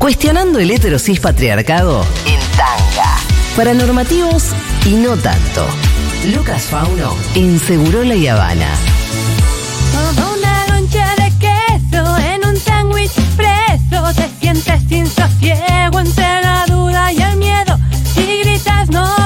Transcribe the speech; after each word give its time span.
Cuestionando 0.00 0.58
el 0.58 0.70
heterosis 0.70 1.20
patriarcado 1.20 2.06
en 2.24 2.40
tanga. 2.56 3.16
Para 3.54 3.74
normativos 3.74 4.44
y 4.86 4.94
no 4.94 5.14
tanto. 5.18 5.66
Lucas 6.34 6.62
Fauno 6.62 7.14
en 7.34 7.60
Segurola 7.60 8.14
y 8.14 8.26
Habana. 8.26 8.66
Como 9.94 10.32
una 10.32 10.66
loncha 10.68 11.06
de 11.16 11.30
queso 11.38 12.16
en 12.16 12.48
un 12.48 12.56
sándwich 12.56 13.12
preso 13.36 14.14
Te 14.14 14.30
sientes 14.40 14.82
sin 14.88 15.06
sosiego 15.06 16.00
entre 16.00 16.40
la 16.40 16.64
duda 16.66 17.12
y 17.12 17.20
el 17.20 17.36
miedo 17.36 17.78
Y 18.16 18.42
gritas 18.42 18.88
No 18.88 19.19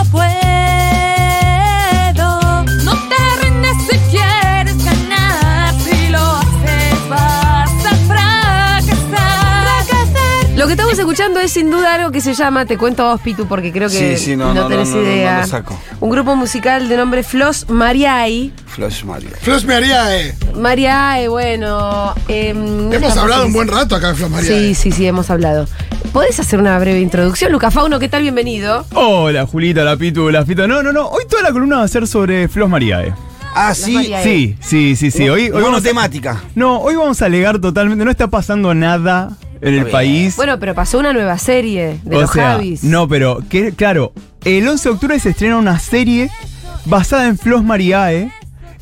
que 10.77 10.80
estamos 10.82 10.98
escuchando 10.98 11.38
es 11.38 11.52
sin 11.52 11.70
duda 11.70 11.95
algo 11.95 12.11
que 12.11 12.20
se 12.20 12.34
llama, 12.34 12.67
te 12.67 12.76
cuento 12.76 13.04
a 13.04 13.12
vos, 13.12 13.21
Pitu, 13.21 13.46
porque 13.46 13.71
creo 13.71 13.89
que 13.89 14.17
Sí, 14.17 14.25
sí, 14.25 14.36
no, 14.36 14.53
no, 14.53 14.67
tenés 14.67 14.89
no, 14.89 14.96
no, 14.96 15.03
no, 15.03 15.08
idea. 15.08 15.35
no 15.36 15.40
lo 15.43 15.46
saco. 15.46 15.81
Un 16.00 16.11
grupo 16.11 16.35
musical 16.35 16.89
de 16.89 16.96
nombre 16.96 17.22
Flos 17.22 17.67
Mariai. 17.68 18.53
Flash 18.67 19.04
Mario. 19.04 19.31
Flos 19.40 19.64
Mariae. 19.64 20.34
Mariai, 20.57 21.29
bueno. 21.29 22.12
no 22.17 22.93
Hemos 22.93 23.17
hablado 23.17 23.43
en- 23.43 23.46
un 23.48 23.53
buen 23.53 23.68
rato 23.68 23.95
acá 23.95 24.08
de 24.08 24.14
Flos 24.17 24.31
Mariae. 24.31 24.53
Sí, 24.53 24.75
sí, 24.75 24.90
sí, 24.90 25.07
hemos 25.07 25.31
hablado. 25.31 25.68
¿Podés 26.12 26.40
hacer 26.40 26.58
una 26.58 26.76
breve 26.81 27.00
introducción? 27.00 27.53
Luca 27.53 27.70
Fauno, 27.70 28.00
¿qué 28.00 28.09
tal? 28.09 28.22
Bienvenido. 28.22 28.84
Hola, 28.95 29.46
Julita, 29.46 29.84
la 29.84 29.96
Pitu, 29.96 30.29
la 30.31 30.45
Fito. 30.45 30.67
No, 30.67 30.82
no, 30.82 30.93
no. 30.93 31.06
Hoy 31.06 31.25
toda 31.31 31.45
la 31.45 31.53
columna 31.53 31.76
va 31.79 31.84
a 31.84 31.89
ser 31.89 32.09
sobre 32.09 32.48
Flos 32.48 32.69
Mariae. 32.69 33.14
Ah, 33.55 33.72
sí. 33.75 34.12
Sí, 34.25 34.56
sí, 34.61 34.97
sí, 34.97 35.11
sí. 35.12 35.28
Hoy, 35.28 35.50
hoy 35.50 35.62
vamos 35.62 35.81
a, 35.81 35.83
temática. 35.83 36.42
No, 36.56 36.78
hoy 36.81 36.97
vamos 36.97 37.22
a 37.22 37.27
alegar 37.27 37.61
totalmente. 37.61 38.05
No 38.05 38.11
está 38.11 38.27
pasando 38.27 38.75
nada 38.75 39.31
en 39.64 39.75
el 39.75 39.86
país. 39.86 40.36
Bueno, 40.36 40.59
pero 40.59 40.75
pasó 40.75 40.98
una 40.98 41.12
nueva 41.12 41.39
serie 41.39 41.98
de 42.05 42.17
o 42.17 42.20
los 42.23 42.31
sea, 42.31 42.53
Javis. 42.53 42.84
no, 42.84 43.09
pero 43.09 43.42
que, 43.48 43.73
claro, 43.73 44.12
el 44.45 44.69
11 44.69 44.89
de 44.89 44.95
octubre 44.95 45.19
se 45.19 45.31
estrena 45.31 45.56
una 45.56 45.79
serie 45.79 46.31
basada 46.84 47.27
en 47.29 47.39
Flos 47.39 47.65
Mariae 47.65 48.31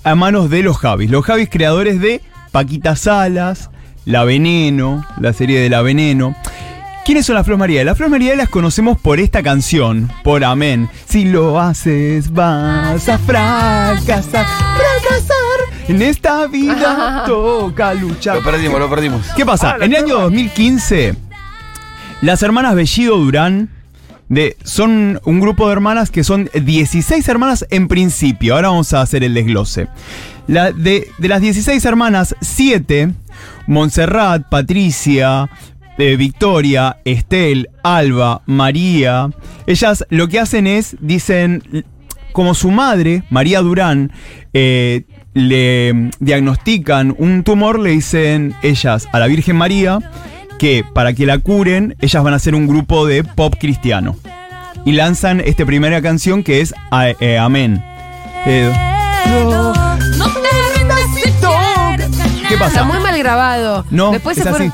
a 0.05 0.14
manos 0.14 0.50
de 0.50 0.62
los 0.62 0.78
Javis. 0.78 1.11
Los 1.11 1.24
Javis 1.24 1.48
creadores 1.50 2.00
de 2.00 2.20
Paquita 2.50 2.97
Salas, 2.97 3.70
La 4.05 4.24
Veneno, 4.24 5.06
la 5.20 5.33
serie 5.33 5.61
de 5.61 5.69
La 5.69 5.83
Veneno. 5.83 6.34
¿Quiénes 7.05 7.27
son 7.27 7.34
las 7.34 7.45
Flos 7.45 7.58
Mariae? 7.58 7.84
Las 7.84 7.98
Flos 7.98 8.11
Mariae 8.11 8.36
las 8.36 8.48
conocemos 8.48 8.97
por 8.97 9.19
esta 9.19 9.42
canción, 9.42 10.08
por 10.22 10.45
Amén. 10.45 10.89
Si 11.08 11.25
lo 11.25 11.58
haces, 11.58 12.33
vas 12.33 13.08
a 13.08 13.19
fracasar, 13.19 14.47
fracasar. 14.47 15.89
En 15.89 16.00
esta 16.00 16.47
vida 16.47 17.25
toca 17.27 17.92
luchar. 17.95 18.36
Lo 18.36 18.45
perdimos, 18.45 18.78
lo 18.78 18.89
perdimos. 18.89 19.27
¿Qué 19.36 19.45
pasa? 19.45 19.78
En 19.80 19.92
el 19.92 20.05
año 20.05 20.20
2015, 20.20 21.17
las 22.20 22.41
hermanas 22.45 22.77
Bellido 22.77 23.19
Durán 23.19 23.69
de, 24.28 24.56
son 24.62 25.20
un 25.25 25.41
grupo 25.41 25.67
de 25.67 25.73
hermanas 25.73 26.12
que 26.12 26.23
son 26.23 26.50
16 26.55 27.27
hermanas 27.27 27.67
en 27.70 27.89
principio. 27.89 28.55
Ahora 28.55 28.69
vamos 28.69 28.92
a 28.92 29.00
hacer 29.00 29.25
el 29.25 29.34
desglose. 29.34 29.89
La, 30.47 30.70
de, 30.70 31.08
de 31.19 31.28
las 31.28 31.41
16 31.41 31.84
hermanas, 31.84 32.36
7, 32.41 33.12
Montserrat, 33.67 34.48
Patricia, 34.48 35.50
eh, 36.05 36.17
Victoria, 36.17 36.97
Estel, 37.05 37.69
Alba, 37.84 38.42
María, 38.47 39.31
ellas 39.69 40.05
lo 40.11 40.27
que 40.27 40.41
hacen 40.41 40.67
es, 40.67 40.97
dicen, 41.00 41.84
como 42.33 42.55
su 42.55 42.72
madre, 42.72 43.22
María 43.31 43.61
Durán, 43.61 44.11
eh, 44.53 45.03
le 45.34 46.11
diagnostican 46.19 47.14
un 47.19 47.45
tumor, 47.45 47.78
le 47.78 47.91
dicen 47.91 48.53
ellas 48.62 49.08
a 49.12 49.20
la 49.20 49.28
Virgen 49.28 49.55
María 49.56 50.00
que 50.58 50.84
para 50.92 51.12
que 51.12 51.25
la 51.25 51.39
curen, 51.39 51.95
ellas 52.00 52.23
van 52.25 52.33
a 52.33 52.36
hacer 52.36 52.56
un 52.56 52.67
grupo 52.67 53.06
de 53.06 53.23
pop 53.23 53.55
cristiano. 53.61 54.17
Y 54.84 54.92
lanzan 54.92 55.41
esta 55.41 55.64
primera 55.64 56.03
canción 56.03 56.42
que 56.42 56.61
es 56.62 56.75
a- 56.91 57.11
eh, 57.11 57.39
Amén. 57.39 57.80
Eh, 58.45 58.73
No 60.18 60.27
te 60.27 60.41
¿Qué 62.48 62.57
pasa? 62.58 62.67
Está 62.80 62.85
muy 62.85 62.98
mal 62.98 63.17
grabado. 63.18 63.85
No, 63.91 64.11
Después 64.11 64.36
es 64.36 64.42
se 64.45 64.51
fueron. 64.51 64.73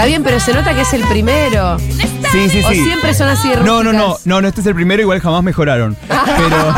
Está 0.00 0.08
bien, 0.08 0.22
pero 0.22 0.40
se 0.40 0.54
nota 0.54 0.72
que 0.74 0.80
es 0.80 0.94
el 0.94 1.02
primero. 1.02 1.78
Sí, 1.78 2.48
sí, 2.48 2.62
O 2.64 2.70
sí. 2.70 2.84
siempre 2.84 3.12
son 3.12 3.28
así 3.28 3.50
de 3.50 3.56
No, 3.56 3.82
no, 3.82 3.92
no, 3.92 4.16
no, 4.24 4.40
no, 4.40 4.48
este 4.48 4.62
es 4.62 4.66
el 4.66 4.74
primero, 4.74 5.02
igual 5.02 5.20
jamás 5.20 5.42
mejoraron. 5.42 5.94
Pero. 6.08 6.74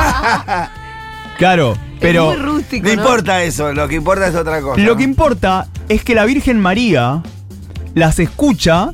Claro, 1.38 1.72
Es 1.74 1.78
pero. 2.00 2.24
muy 2.32 2.36
rústico. 2.38 2.88
No 2.88 2.92
¿no? 2.96 3.00
importa 3.00 3.44
eso, 3.44 3.72
lo 3.72 3.86
que 3.86 3.94
importa 3.94 4.26
es 4.26 4.34
otra 4.34 4.60
cosa. 4.60 4.80
Lo 4.82 4.96
que 4.96 5.04
importa 5.04 5.68
es 5.88 6.02
que 6.02 6.16
la 6.16 6.24
Virgen 6.24 6.58
María 6.58 7.22
las 7.94 8.18
escucha 8.18 8.90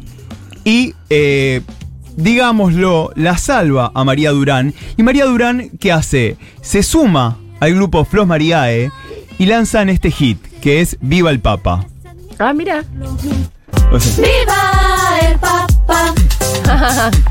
y, 0.63 0.95
eh, 1.09 1.63
digámoslo, 2.17 3.13
la 3.15 3.39
salva 3.39 3.93
a 3.95 4.05
María 4.05 4.33
Durán. 4.33 4.75
Y 4.99 5.05
María 5.05 5.25
Durán, 5.25 5.71
¿qué 5.81 5.91
hace? 5.91 6.37
Se 6.61 6.83
suma 6.83 7.39
al 7.61 7.75
grupo 7.75 8.05
Flos 8.05 8.27
Mariae 8.27 8.93
y 9.39 9.47
lanzan 9.47 9.89
este 9.89 10.11
hit, 10.11 10.39
que 10.61 10.83
es 10.83 10.99
Viva 11.01 11.31
el 11.31 11.41
Papa. 11.41 11.87
Ah, 12.39 12.53
mira. 12.53 12.85
O 13.93 14.01
sea, 14.01 14.25
¡Viva 14.25 15.19
el 15.29 15.39
Papa! 15.39 16.15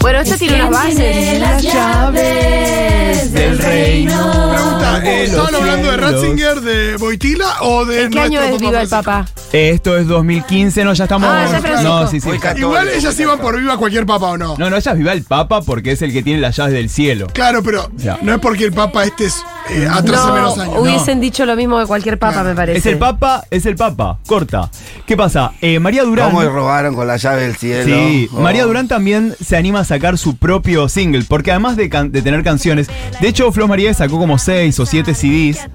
Bueno, 0.00 0.18
esto 0.18 0.36
tiene 0.36 0.56
unas 0.56 0.70
bases. 0.70 1.38
las 1.40 1.62
llaves 1.62 3.32
del 3.32 3.56
reino. 3.56 4.50
Pregunta, 4.50 5.00
¿eh, 5.04 5.21
¿estaban 5.24 5.54
hablando 5.54 5.90
de. 5.90 5.96
Ratzinger, 5.96 6.60
de 6.60 6.96
Boitila 6.96 7.46
o 7.62 7.84
de 7.84 8.04
¿En 8.04 8.10
qué 8.10 8.20
año 8.20 8.40
es 8.40 8.58
Viva 8.60 8.82
el? 8.82 8.88
Papa? 8.88 9.26
Esto 9.52 9.96
es 9.98 10.06
2015, 10.08 10.84
no, 10.84 10.92
ya 10.94 11.04
estamos. 11.04 11.28
Ah, 11.30 11.46
ya 11.50 11.60
Francisco. 11.60 11.82
no, 12.00 12.06
sí, 12.08 12.20
sí. 12.20 12.28
Muy 12.28 12.38
católico, 12.38 12.68
Igual 12.68 12.88
ellas 12.88 13.14
muy 13.14 13.22
iban 13.24 13.38
por. 13.38 13.58
Viva 13.60 13.76
cualquier 13.76 14.06
Papa 14.06 14.26
o 14.26 14.38
no. 14.38 14.56
No, 14.58 14.70
no, 14.70 14.76
ella 14.76 14.92
es 14.92 14.98
Viva 14.98 15.12
el 15.12 15.24
Papa 15.24 15.60
porque 15.62 15.92
es 15.92 16.02
el 16.02 16.12
que 16.12 16.22
tiene 16.22 16.40
las 16.40 16.56
llaves 16.56 16.72
del 16.74 16.88
cielo. 16.88 17.26
Claro, 17.32 17.62
pero 17.62 17.90
Ya. 17.96 18.18
no 18.22 18.32
es 18.34 18.40
porque 18.40 18.64
el 18.64 18.72
Papa 18.72 19.04
este 19.04 19.26
es 19.26 19.36
eh, 19.70 19.86
atrás 19.90 20.26
de 20.26 20.32
menos 20.32 20.56
No, 20.56 20.62
años. 20.64 20.76
hubiesen 20.80 21.20
dicho 21.20 21.44
lo 21.46 21.54
mismo 21.54 21.78
de 21.78 21.86
cualquier 21.86 22.18
papa, 22.18 22.32
Claro. 22.34 22.48
me 22.48 22.54
parece. 22.54 22.78
Es 22.78 22.86
el 22.86 22.98
Papa, 22.98 23.44
es 23.50 23.64
el 23.66 23.76
Papa, 23.76 24.18
corta. 24.26 24.70
¿Qué 25.06 25.16
pasa? 25.16 25.52
Eh, 25.60 25.78
María 25.78 26.02
Durán. 26.02 26.30
¿Cómo 26.30 26.42
robaron 26.42 26.94
con 26.94 27.06
la 27.06 27.16
llave 27.16 27.42
del 27.42 27.56
cielo? 27.56 27.84
Sí, 27.84 28.28
Oh. 28.32 28.40
María 28.40 28.64
Durán 28.64 28.88
también 28.88 29.34
se 29.44 29.56
anima 29.56 29.80
a 29.80 29.84
sacar 29.84 30.16
su 30.18 30.36
propio 30.36 30.88
single, 30.88 31.24
porque 31.28 31.50
además 31.50 31.76
de, 31.76 31.88
can- 31.88 32.10
de 32.10 32.22
tener 32.22 32.42
canciones, 32.42 32.88
de 33.20 33.28
hecho 33.28 33.50
Flos 33.52 33.68
María 33.68 33.92
sacó 33.94 34.18
como 34.18 34.38
6 34.38 34.78
o 34.80 34.86
7 35.14 35.52
CDs, 35.52 35.68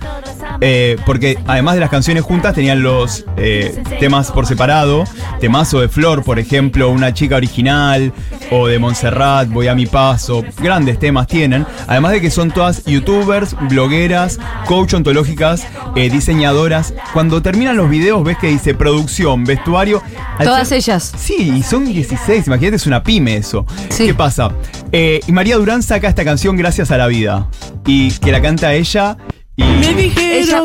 eh, 0.62 0.98
porque 1.06 1.38
además 1.48 1.76
de 1.76 1.82
las 1.82 1.90
canciones 1.90 2.24
juntas 2.24 2.54
tenían 2.56 2.82
los 2.84 3.26
eh, 3.38 3.82
temas 4.00 4.32
por 4.32 4.46
separado, 4.46 5.04
temazo 5.40 5.82
de 5.82 5.90
Flor, 5.90 6.24
por 6.24 6.40
ejemplo, 6.40 6.90
Una 6.90 7.14
chica 7.14 7.36
original, 7.36 8.14
o 8.52 8.68
de 8.68 8.80
Montserrat, 8.80 9.50
Voy 9.50 9.68
a 9.68 9.76
mi 9.76 9.86
paso, 9.86 10.44
grandes 10.62 11.00
temas 11.00 11.28
tienen, 11.28 11.66
además 11.88 12.12
de 12.14 12.22
que 12.22 12.32
son 12.32 12.52
todas 12.52 12.84
youtubers, 12.86 13.56
blogueras, 13.70 14.40
coach 14.66 14.94
ontológicas, 14.94 15.66
eh, 15.96 16.10
diseñadoras. 16.10 16.94
Cuando 17.14 17.42
terminan 17.42 17.78
los 17.78 17.90
videos 17.90 18.24
ves 18.24 18.38
que 18.38 18.48
dice 18.48 18.74
producción, 18.74 19.44
vestuario. 19.44 20.02
Todas 20.44 20.68
ser- 20.70 20.78
ellas. 20.78 21.14
Sí, 21.18 21.54
y 21.58 21.64
son 21.64 21.86
16, 21.86 22.48
imagínate, 22.48 22.76
es 22.78 22.88
una 22.88 23.04
pyme 23.04 23.38
eso. 23.38 23.66
Sí. 23.90 24.06
¿Qué 24.08 24.14
pasa? 24.14 24.52
Eh, 24.92 25.20
y 25.28 25.32
María 25.32 25.58
Durán 25.58 25.82
saca 25.84 26.08
esta 26.08 26.24
canción 26.24 26.56
Gracias 26.56 26.92
a 26.92 26.98
la 26.98 27.08
Vida. 27.08 27.48
Y 27.88 28.12
que 28.12 28.32
la 28.32 28.42
canta 28.42 28.74
ella. 28.74 29.18
Y 29.56 29.64
Ella- 29.64 30.64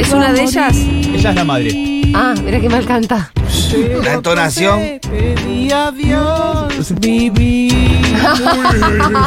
¿Es 0.00 0.10
una 0.12 0.32
de 0.32 0.42
ellas? 0.42 0.74
ella 0.76 1.30
es 1.30 1.36
la 1.36 1.44
madre. 1.44 2.02
Ah, 2.14 2.34
mira 2.44 2.58
qué 2.60 2.68
mal 2.68 2.84
canta. 2.86 3.30
La 4.02 4.14
entonación. 4.14 4.80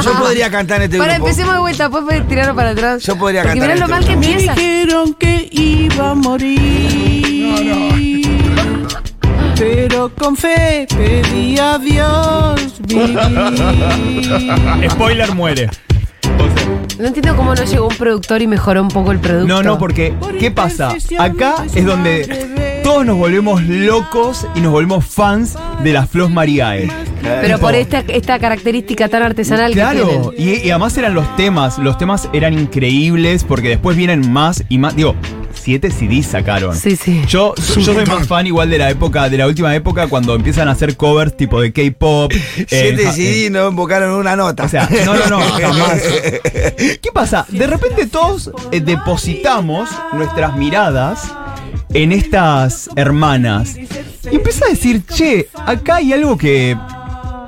Yo 0.04 0.12
podría 0.18 0.50
cantar 0.50 0.78
en 0.78 0.82
este 0.84 0.98
Para, 0.98 1.14
grupo. 1.14 1.28
empecemos 1.28 1.54
de 1.54 1.60
vuelta, 1.60 1.88
después 1.88 2.28
tirarlo 2.28 2.54
para 2.54 2.70
atrás. 2.70 3.02
Yo 3.02 3.16
podría 3.16 3.42
Porque 3.42 3.58
cantar 3.60 3.76
mirá 3.76 3.86
lo 3.86 3.94
este 3.94 3.94
mal 3.94 4.04
que 4.04 4.12
grupo. 4.12 4.26
empieza. 4.28 4.54
Dijeron 4.54 5.14
que 5.14 5.48
iba 5.50 6.10
a 6.10 6.14
morir. 6.14 7.54
Pero 9.56 10.10
con 10.14 10.36
fe 10.36 10.86
pedí 10.94 11.58
a 11.58 11.78
Dios 11.78 12.74
vivir. 12.86 13.18
Spoiler 14.90 15.34
muere. 15.34 15.70
No 16.98 17.06
entiendo 17.06 17.36
cómo 17.36 17.54
no 17.54 17.64
llegó 17.64 17.88
un 17.88 17.96
productor 17.96 18.42
y 18.42 18.46
mejoró 18.46 18.82
un 18.82 18.88
poco 18.88 19.12
el 19.12 19.18
producto. 19.18 19.48
no, 19.48 19.62
no, 19.62 19.78
porque 19.78 20.14
¿qué 20.38 20.50
pasa? 20.50 20.94
Acá 21.18 21.56
es 21.74 21.84
donde 21.84 22.80
todos 22.84 23.04
nos 23.04 23.16
volvemos 23.16 23.62
locos 23.62 24.46
y 24.54 24.60
nos 24.60 24.70
volvemos 24.70 25.04
fans 25.04 25.56
de 25.82 25.92
las 25.92 26.08
Flos 26.08 26.30
Mariae. 26.30 26.88
Pero 27.22 27.58
por 27.58 27.74
esta, 27.74 28.00
esta 28.00 28.38
característica 28.38 29.08
tan 29.08 29.22
artesanal 29.22 29.72
que 29.72 29.80
Claro, 29.80 30.32
y, 30.36 30.66
y 30.66 30.70
además 30.70 30.96
eran 30.98 31.14
los 31.14 31.34
temas, 31.36 31.78
los 31.78 31.96
temas 31.98 32.28
eran 32.32 32.52
increíbles 32.52 33.44
porque 33.44 33.70
después 33.70 33.96
vienen 33.96 34.30
más 34.30 34.62
y 34.68 34.78
más, 34.78 34.94
digo, 34.94 35.14
siete 35.64 35.90
CDs 35.90 36.26
sacaron. 36.26 36.76
Sí, 36.76 36.94
sí. 36.96 37.22
Yo, 37.26 37.54
yo 37.56 37.82
soy 37.94 38.04
más 38.06 38.28
fan 38.28 38.46
igual 38.46 38.68
de 38.68 38.76
la 38.78 38.90
época, 38.90 39.28
de 39.30 39.38
la 39.38 39.46
última 39.46 39.74
época 39.74 40.06
cuando 40.08 40.34
empiezan 40.34 40.68
a 40.68 40.72
hacer 40.72 40.96
covers 40.96 41.36
tipo 41.36 41.60
de 41.60 41.72
K-pop. 41.72 42.30
eh, 42.56 42.66
Siete 42.68 43.04
ja- 43.06 43.12
CD 43.12 43.48
no 43.50 43.68
invocaron 43.70 44.10
una 44.14 44.36
nota. 44.36 44.64
o 44.64 44.68
sea, 44.68 44.88
no, 45.06 45.14
no, 45.14 45.26
no, 45.26 45.40
jamás. 45.60 46.02
¿Qué 46.76 47.10
pasa? 47.14 47.46
De 47.48 47.66
repente 47.66 48.06
todos 48.06 48.50
eh, 48.72 48.80
depositamos 48.80 49.88
nuestras 50.12 50.54
miradas 50.56 51.32
en 51.94 52.12
estas 52.12 52.90
hermanas. 52.96 53.76
Y 54.30 54.36
empieza 54.36 54.66
a 54.66 54.68
decir, 54.68 55.02
che, 55.06 55.48
acá 55.66 55.96
hay 55.96 56.12
algo 56.12 56.36
que 56.36 56.76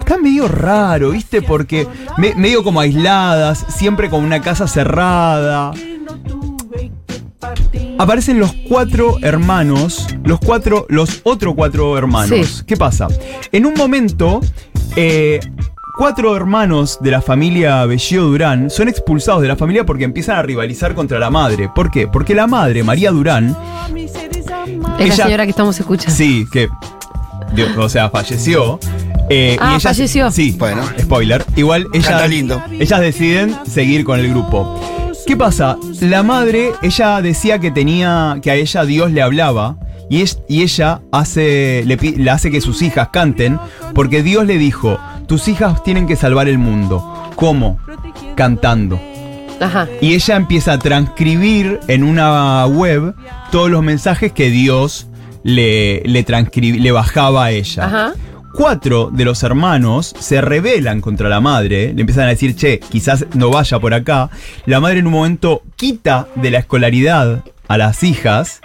está 0.01 0.17
medio 0.19 0.49
raro, 0.49 1.11
¿viste? 1.11 1.43
Porque 1.43 1.87
me- 2.17 2.35
medio 2.35 2.65
como 2.65 2.81
aisladas, 2.81 3.65
siempre 3.77 4.09
con 4.09 4.25
una 4.25 4.41
casa 4.41 4.67
cerrada. 4.67 5.73
Aparecen 7.99 8.39
los 8.39 8.53
cuatro 8.69 9.17
hermanos, 9.23 10.07
los 10.25 10.39
cuatro, 10.39 10.87
los 10.91 11.21
otros 11.25 11.55
cuatro 11.55 11.97
hermanos. 11.97 12.47
Sí. 12.59 12.63
¿Qué 12.67 12.77
pasa? 12.77 13.09
En 13.53 13.65
un 13.65 13.73
momento, 13.75 14.41
eh, 14.97 15.41
cuatro 15.97 16.37
hermanos 16.37 16.99
de 17.01 17.11
la 17.11 17.23
familia 17.23 17.87
Bellido 17.87 18.27
Durán 18.27 18.69
son 18.69 18.89
expulsados 18.89 19.41
de 19.41 19.49
la 19.49 19.57
familia 19.57 19.87
porque 19.87 20.05
empiezan 20.05 20.37
a 20.37 20.43
rivalizar 20.43 20.95
contra 20.95 21.19
la 21.19 21.31
madre. 21.31 21.71
¿Por 21.75 21.91
qué? 21.91 22.07
Porque 22.07 22.35
la 22.35 22.47
madre, 22.47 22.83
María 22.83 23.11
Durán, 23.11 23.57
Es 24.99 25.05
Ella- 25.07 25.17
la 25.17 25.25
señora 25.25 25.45
que 25.45 25.51
estamos 25.51 25.79
escuchando. 25.79 26.15
Sí, 26.15 26.47
que. 26.53 26.69
Dios, 27.55 27.71
o 27.79 27.89
sea, 27.89 28.11
falleció. 28.11 28.79
Eh, 29.31 29.57
Ah, 29.61 29.69
y 29.73 29.75
ellas- 29.77 29.83
falleció. 29.83 30.31
Sí, 30.31 30.55
Bueno. 30.59 30.83
spoiler. 31.01 31.45
Igual 31.57 31.87
ellas, 31.93 32.09
Canta 32.09 32.27
lindo. 32.29 32.63
ellas 32.79 33.01
deciden 33.01 33.57
seguir 33.67 34.05
con 34.05 34.19
el 34.21 34.29
grupo. 34.31 34.81
¿Qué 35.27 35.37
pasa? 35.37 35.77
La 36.01 36.23
madre, 36.23 36.73
ella 36.83 37.21
decía 37.21 37.59
que 37.59 37.71
tenía. 37.71 38.39
que 38.43 38.51
a 38.51 38.55
ella 38.55 38.85
Dios 38.85 39.11
le 39.11 39.23
hablaba. 39.23 39.77
Y, 40.09 40.23
es- 40.23 40.39
y 40.49 40.63
ella 40.63 41.01
hace, 41.11 41.83
le, 41.85 42.31
hace 42.31 42.51
que 42.51 42.61
sus 42.61 42.81
hijas 42.83 43.09
canten. 43.13 43.59
Porque 43.95 44.23
Dios 44.23 44.47
le 44.47 44.57
dijo: 44.59 44.99
Tus 45.27 45.49
hijas 45.49 45.83
tienen 45.83 46.07
que 46.07 46.15
salvar 46.17 46.49
el 46.49 46.59
mundo. 46.59 47.31
¿Cómo? 47.35 47.79
Cantando. 48.37 49.01
Ajá. 49.61 49.89
Y 50.01 50.15
ella 50.15 50.37
empieza 50.37 50.75
a 50.75 50.79
transcribir 50.79 51.81
en 51.89 52.05
una 52.05 52.67
web 52.67 53.15
todos 53.51 53.71
los 53.71 53.83
mensajes 53.83 54.31
que 54.33 54.51
Dios 54.51 55.09
le, 55.43 56.03
le, 56.05 56.25
le 56.79 56.93
bajaba 56.93 57.47
a 57.47 57.51
ella. 57.51 57.85
Ajá. 57.87 58.13
Cuatro 58.57 59.11
de 59.13 59.27
los 59.27 59.43
hermanos 59.43 60.15
se 60.19 60.41
rebelan 60.41 61.03
contra 61.03 61.29
la 61.29 61.43
madre, 61.43 61.93
le 61.93 62.01
empiezan 62.01 62.25
a 62.25 62.29
decir, 62.29 62.57
che, 62.57 62.81
quizás 62.81 63.27
no 63.35 63.51
vaya 63.51 63.79
por 63.79 63.93
acá. 63.93 64.31
La 64.65 64.81
madre 64.81 65.01
en 65.01 65.07
un 65.07 65.13
momento 65.13 65.63
quita 65.77 66.27
de 66.37 66.51
la 66.51 66.61
escolaridad 66.61 67.45
a 67.69 67.77
las 67.77 68.03
hijas. 68.03 68.63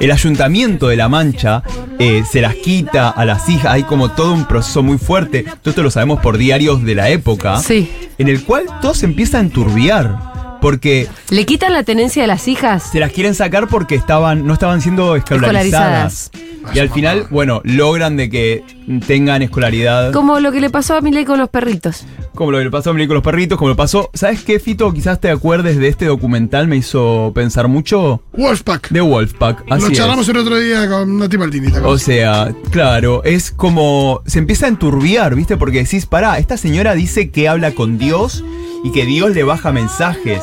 El 0.00 0.12
ayuntamiento 0.12 0.88
de 0.88 0.96
La 0.96 1.10
Mancha 1.10 1.62
eh, 1.98 2.24
se 2.28 2.40
las 2.40 2.54
quita 2.54 3.10
a 3.10 3.26
las 3.26 3.46
hijas. 3.50 3.72
Hay 3.72 3.82
como 3.82 4.12
todo 4.12 4.32
un 4.32 4.46
proceso 4.46 4.82
muy 4.82 4.96
fuerte. 4.96 5.42
Todo 5.42 5.70
esto 5.70 5.82
lo 5.82 5.90
sabemos 5.90 6.20
por 6.20 6.38
diarios 6.38 6.82
de 6.82 6.94
la 6.94 7.10
época. 7.10 7.58
Sí. 7.58 7.92
En 8.16 8.28
el 8.28 8.44
cual 8.44 8.64
todo 8.80 8.94
se 8.94 9.04
empieza 9.04 9.36
a 9.36 9.40
enturbiar. 9.42 10.58
Porque 10.62 11.06
¿Le 11.28 11.44
quitan 11.44 11.74
la 11.74 11.82
tenencia 11.82 12.22
de 12.22 12.28
las 12.28 12.48
hijas? 12.48 12.84
se 12.90 12.98
las 12.98 13.12
quieren 13.12 13.34
sacar 13.34 13.68
porque 13.68 13.94
estaban, 13.94 14.46
no 14.46 14.54
estaban 14.54 14.80
siendo 14.80 15.14
escolarizadas. 15.14 16.30
Y 16.72 16.78
al 16.78 16.90
final, 16.90 17.26
bueno, 17.30 17.60
logran 17.64 18.16
de 18.16 18.30
que 18.30 18.64
tengan 19.06 19.42
escolaridad. 19.42 20.12
Como 20.12 20.40
lo 20.40 20.52
que 20.52 20.60
le 20.60 20.70
pasó 20.70 20.96
a 20.96 21.00
Milei 21.00 21.24
con 21.24 21.38
los 21.38 21.48
perritos. 21.48 22.06
Como 22.34 22.50
lo 22.50 22.58
que 22.58 22.64
le 22.64 22.70
pasó 22.70 22.90
a 22.90 22.92
Emily 22.92 23.06
con 23.06 23.14
los 23.14 23.22
perritos, 23.22 23.56
como 23.56 23.68
lo 23.68 23.76
pasó. 23.76 24.10
¿Sabes 24.12 24.42
qué, 24.42 24.58
Fito? 24.58 24.92
Quizás 24.92 25.20
te 25.20 25.30
acuerdes 25.30 25.78
de 25.78 25.86
este 25.86 26.06
documental, 26.06 26.66
me 26.66 26.76
hizo 26.76 27.30
pensar 27.32 27.68
mucho. 27.68 28.22
Wolfpack. 28.32 28.90
De 28.90 29.00
Wolfpack. 29.00 29.64
Así 29.70 29.82
Lo 29.84 29.90
es. 29.92 29.98
charlamos 29.98 30.28
el 30.28 30.38
otro 30.38 30.58
día 30.58 30.88
con 30.88 31.18
Nati 31.18 31.38
Martini. 31.38 31.70
¿te 31.70 31.78
O 31.78 31.96
sea, 31.96 32.52
claro, 32.70 33.22
es 33.22 33.52
como. 33.52 34.22
Se 34.26 34.40
empieza 34.40 34.66
a 34.66 34.68
enturbiar, 34.68 35.36
¿viste? 35.36 35.56
Porque 35.56 35.78
decís, 35.78 36.06
pará, 36.06 36.38
esta 36.38 36.56
señora 36.56 36.94
dice 36.94 37.30
que 37.30 37.48
habla 37.48 37.70
con 37.72 37.98
Dios 37.98 38.44
y 38.82 38.90
que 38.90 39.06
Dios 39.06 39.32
le 39.32 39.44
baja 39.44 39.70
mensajes. 39.70 40.42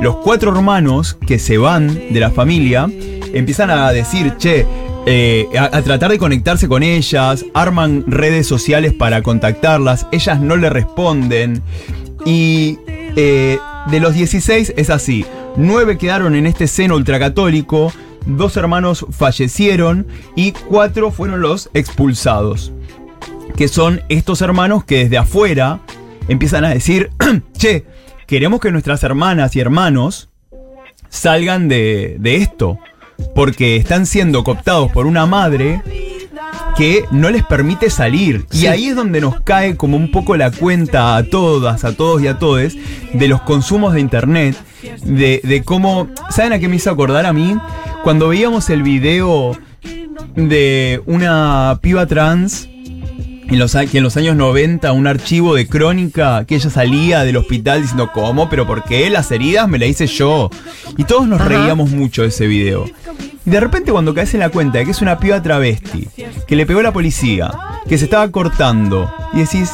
Los 0.00 0.16
cuatro 0.16 0.50
hermanos 0.50 1.16
que 1.24 1.38
se 1.38 1.56
van 1.58 1.94
de 2.12 2.18
la 2.18 2.30
familia 2.30 2.90
empiezan 3.32 3.70
a 3.70 3.92
decir, 3.92 4.34
che, 4.38 4.66
eh, 5.04 5.48
a, 5.58 5.82
tratar 5.82 6.12
de 6.12 6.18
conectarse 6.18 6.68
con 6.68 6.82
ellas, 6.82 7.44
arman 7.54 8.04
redes 8.06 8.46
sociales 8.46 8.92
para 8.92 9.22
contactarlas, 9.22 10.06
ellas 10.12 10.40
no 10.40 10.56
le 10.56 10.70
responden. 10.70 11.62
Y 12.24 12.78
eh, 13.16 13.58
de 13.90 14.00
los 14.00 14.14
16 14.14 14.74
es 14.76 14.90
así, 14.90 15.26
9 15.56 15.98
quedaron 15.98 16.36
en 16.36 16.46
este 16.46 16.68
seno 16.68 16.94
ultracatólico, 16.94 17.92
dos 18.26 18.56
hermanos 18.56 19.04
fallecieron 19.10 20.06
y 20.36 20.52
cuatro 20.52 21.10
fueron 21.10 21.40
los 21.40 21.68
expulsados. 21.74 22.72
Que 23.56 23.66
son 23.66 24.02
estos 24.08 24.40
hermanos 24.40 24.84
que 24.84 24.98
desde 24.98 25.18
afuera 25.18 25.80
empiezan 26.28 26.64
a 26.64 26.70
decir, 26.70 27.10
che, 27.58 27.84
queremos 28.28 28.60
que 28.60 28.70
nuestras 28.70 29.02
hermanas 29.02 29.56
y 29.56 29.60
hermanos 29.60 30.30
salgan 31.08 31.68
de, 31.68 32.16
de 32.20 32.36
esto. 32.36 32.78
Porque 33.34 33.76
están 33.76 34.06
siendo 34.06 34.44
cooptados 34.44 34.90
por 34.90 35.06
una 35.06 35.26
madre 35.26 35.82
que 36.76 37.04
no 37.10 37.30
les 37.30 37.44
permite 37.44 37.90
salir. 37.90 38.46
Y 38.52 38.66
ahí 38.66 38.86
es 38.86 38.96
donde 38.96 39.20
nos 39.20 39.40
cae 39.40 39.76
como 39.76 39.96
un 39.96 40.10
poco 40.10 40.36
la 40.36 40.50
cuenta 40.50 41.16
a 41.16 41.24
todas, 41.24 41.84
a 41.84 41.94
todos 41.96 42.22
y 42.22 42.28
a 42.28 42.38
todes 42.38 42.76
de 43.12 43.28
los 43.28 43.42
consumos 43.42 43.94
de 43.94 44.00
internet. 44.00 44.56
De, 45.04 45.40
de 45.44 45.62
cómo. 45.62 46.08
¿Saben 46.30 46.52
a 46.52 46.58
qué 46.58 46.68
me 46.68 46.76
hizo 46.76 46.90
acordar 46.90 47.26
a 47.26 47.32
mí? 47.32 47.56
Cuando 48.02 48.28
veíamos 48.28 48.68
el 48.70 48.82
video 48.82 49.56
de 50.34 51.02
una 51.06 51.78
piba 51.80 52.06
trans. 52.06 52.68
En 53.52 53.58
los, 53.58 53.74
a- 53.74 53.84
que 53.86 53.98
en 53.98 54.04
los 54.04 54.16
años 54.16 54.34
90, 54.34 54.90
un 54.92 55.06
archivo 55.06 55.54
de 55.54 55.66
crónica 55.68 56.44
que 56.46 56.54
ella 56.56 56.70
salía 56.70 57.22
del 57.22 57.36
hospital 57.36 57.82
diciendo, 57.82 58.10
¿cómo? 58.12 58.48
¿Pero 58.48 58.66
por 58.66 58.82
qué? 58.84 59.10
Las 59.10 59.30
heridas 59.30 59.68
me 59.68 59.78
las 59.78 59.90
hice 59.90 60.06
yo. 60.06 60.48
Y 60.96 61.04
todos 61.04 61.28
nos 61.28 61.40
Ajá. 61.40 61.50
reíamos 61.50 61.90
mucho 61.90 62.22
de 62.22 62.28
ese 62.28 62.46
video. 62.46 62.86
Y 63.44 63.50
de 63.50 63.60
repente 63.60 63.92
cuando 63.92 64.14
caes 64.14 64.32
en 64.34 64.40
la 64.40 64.48
cuenta 64.48 64.78
de 64.78 64.84
que 64.86 64.92
es 64.92 65.02
una 65.02 65.18
piba 65.18 65.42
travesti, 65.42 66.08
que 66.46 66.56
le 66.56 66.64
pegó 66.64 66.80
la 66.80 66.92
policía, 66.92 67.50
que 67.88 67.98
se 67.98 68.04
estaba 68.04 68.30
cortando, 68.30 69.12
y 69.34 69.40
decís, 69.40 69.70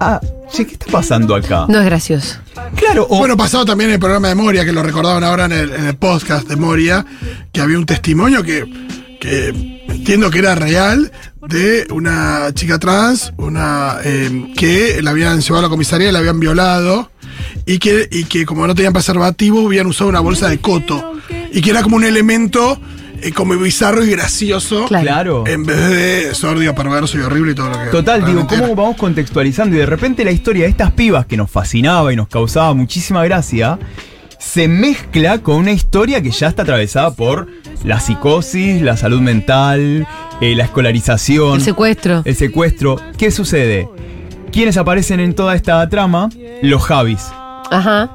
ah, 0.00 0.20
che, 0.50 0.66
¿qué 0.66 0.72
está 0.72 0.86
pasando 0.90 1.34
acá? 1.36 1.66
No 1.68 1.78
es 1.78 1.84
gracioso. 1.84 2.38
Claro, 2.74 3.06
o 3.08 3.18
Bueno, 3.18 3.36
pasado 3.36 3.64
también 3.64 3.90
en 3.90 3.94
el 3.94 4.00
programa 4.00 4.28
de 4.28 4.34
Moria, 4.34 4.64
que 4.64 4.72
lo 4.72 4.82
recordaban 4.82 5.22
ahora 5.22 5.44
en 5.44 5.52
el, 5.52 5.70
en 5.72 5.86
el 5.86 5.94
podcast 5.96 6.48
de 6.48 6.56
Moria, 6.56 7.06
que 7.52 7.60
había 7.60 7.78
un 7.78 7.86
testimonio 7.86 8.42
que, 8.42 8.64
que 9.20 9.71
entiendo 10.02 10.30
que 10.30 10.40
era 10.40 10.56
real 10.56 11.12
de 11.48 11.86
una 11.90 12.48
chica 12.54 12.80
trans, 12.80 13.32
una 13.36 13.98
eh, 14.04 14.52
que 14.56 15.00
la 15.00 15.12
habían 15.12 15.40
llevado 15.40 15.60
a 15.60 15.62
la 15.62 15.68
comisaría 15.68 16.08
y 16.08 16.12
la 16.12 16.18
habían 16.18 16.40
violado 16.40 17.12
y 17.66 17.78
que, 17.78 18.08
y 18.10 18.24
que 18.24 18.44
como 18.44 18.66
no 18.66 18.74
tenían 18.74 18.92
preservativo 18.92 19.64
habían 19.64 19.86
usado 19.86 20.10
una 20.10 20.18
bolsa 20.18 20.48
de 20.48 20.58
coto 20.58 21.12
y 21.52 21.60
que 21.60 21.70
era 21.70 21.82
como 21.84 21.94
un 21.96 22.04
elemento 22.04 22.80
eh, 23.20 23.30
como 23.30 23.56
bizarro 23.56 24.04
y 24.04 24.10
gracioso 24.10 24.86
Claro. 24.86 25.44
en 25.46 25.64
vez 25.64 25.78
de 25.88 26.34
sordio, 26.34 26.74
perverso 26.74 27.16
y 27.18 27.20
horrible 27.20 27.52
y 27.52 27.54
todo 27.54 27.70
lo 27.70 27.78
que 27.80 27.86
Total, 27.90 28.26
digo, 28.26 28.44
¿cómo 28.48 28.64
era. 28.64 28.74
vamos 28.74 28.96
contextualizando? 28.96 29.76
Y 29.76 29.78
de 29.78 29.86
repente 29.86 30.24
la 30.24 30.32
historia 30.32 30.64
de 30.64 30.70
estas 30.70 30.90
pibas 30.90 31.26
que 31.26 31.36
nos 31.36 31.48
fascinaba 31.48 32.12
y 32.12 32.16
nos 32.16 32.26
causaba 32.26 32.74
muchísima 32.74 33.22
gracia, 33.24 33.78
se 34.42 34.66
mezcla 34.68 35.38
con 35.38 35.56
una 35.56 35.70
historia 35.72 36.20
que 36.20 36.30
ya 36.30 36.48
está 36.48 36.62
atravesada 36.62 37.12
por 37.14 37.46
la 37.84 38.00
psicosis, 38.00 38.82
la 38.82 38.96
salud 38.96 39.20
mental, 39.20 40.06
eh, 40.40 40.54
la 40.56 40.64
escolarización, 40.64 41.56
El 41.56 41.62
secuestro. 41.62 42.22
el 42.24 42.34
secuestro. 42.34 42.96
¿Qué 43.16 43.30
sucede? 43.30 43.88
¿Quiénes 44.50 44.76
aparecen 44.76 45.20
en 45.20 45.34
toda 45.34 45.54
esta 45.54 45.88
trama? 45.88 46.28
Los 46.60 46.82
Javis. 46.82 47.28
Ajá. 47.70 48.10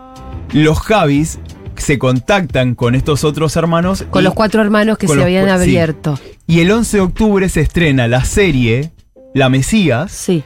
Los 0.52 0.80
Javis 0.82 1.40
se 1.78 1.98
contactan 1.98 2.76
con 2.76 2.94
estos 2.94 3.24
otros 3.24 3.56
hermanos. 3.56 4.06
Con 4.10 4.22
y- 4.22 4.26
los 4.26 4.34
cuatro 4.34 4.62
hermanos 4.62 4.98
que 4.98 5.08
se 5.08 5.22
habían 5.24 5.46
sí. 5.46 5.52
abierto. 5.52 6.20
Y 6.46 6.60
el 6.60 6.72
11 6.72 6.98
de 6.98 7.02
octubre 7.04 7.50
se 7.50 7.62
estrena 7.62 8.08
la 8.08 8.24
serie 8.26 8.92
La 9.34 9.50
Mesías, 9.50 10.12
Sí. 10.12 10.44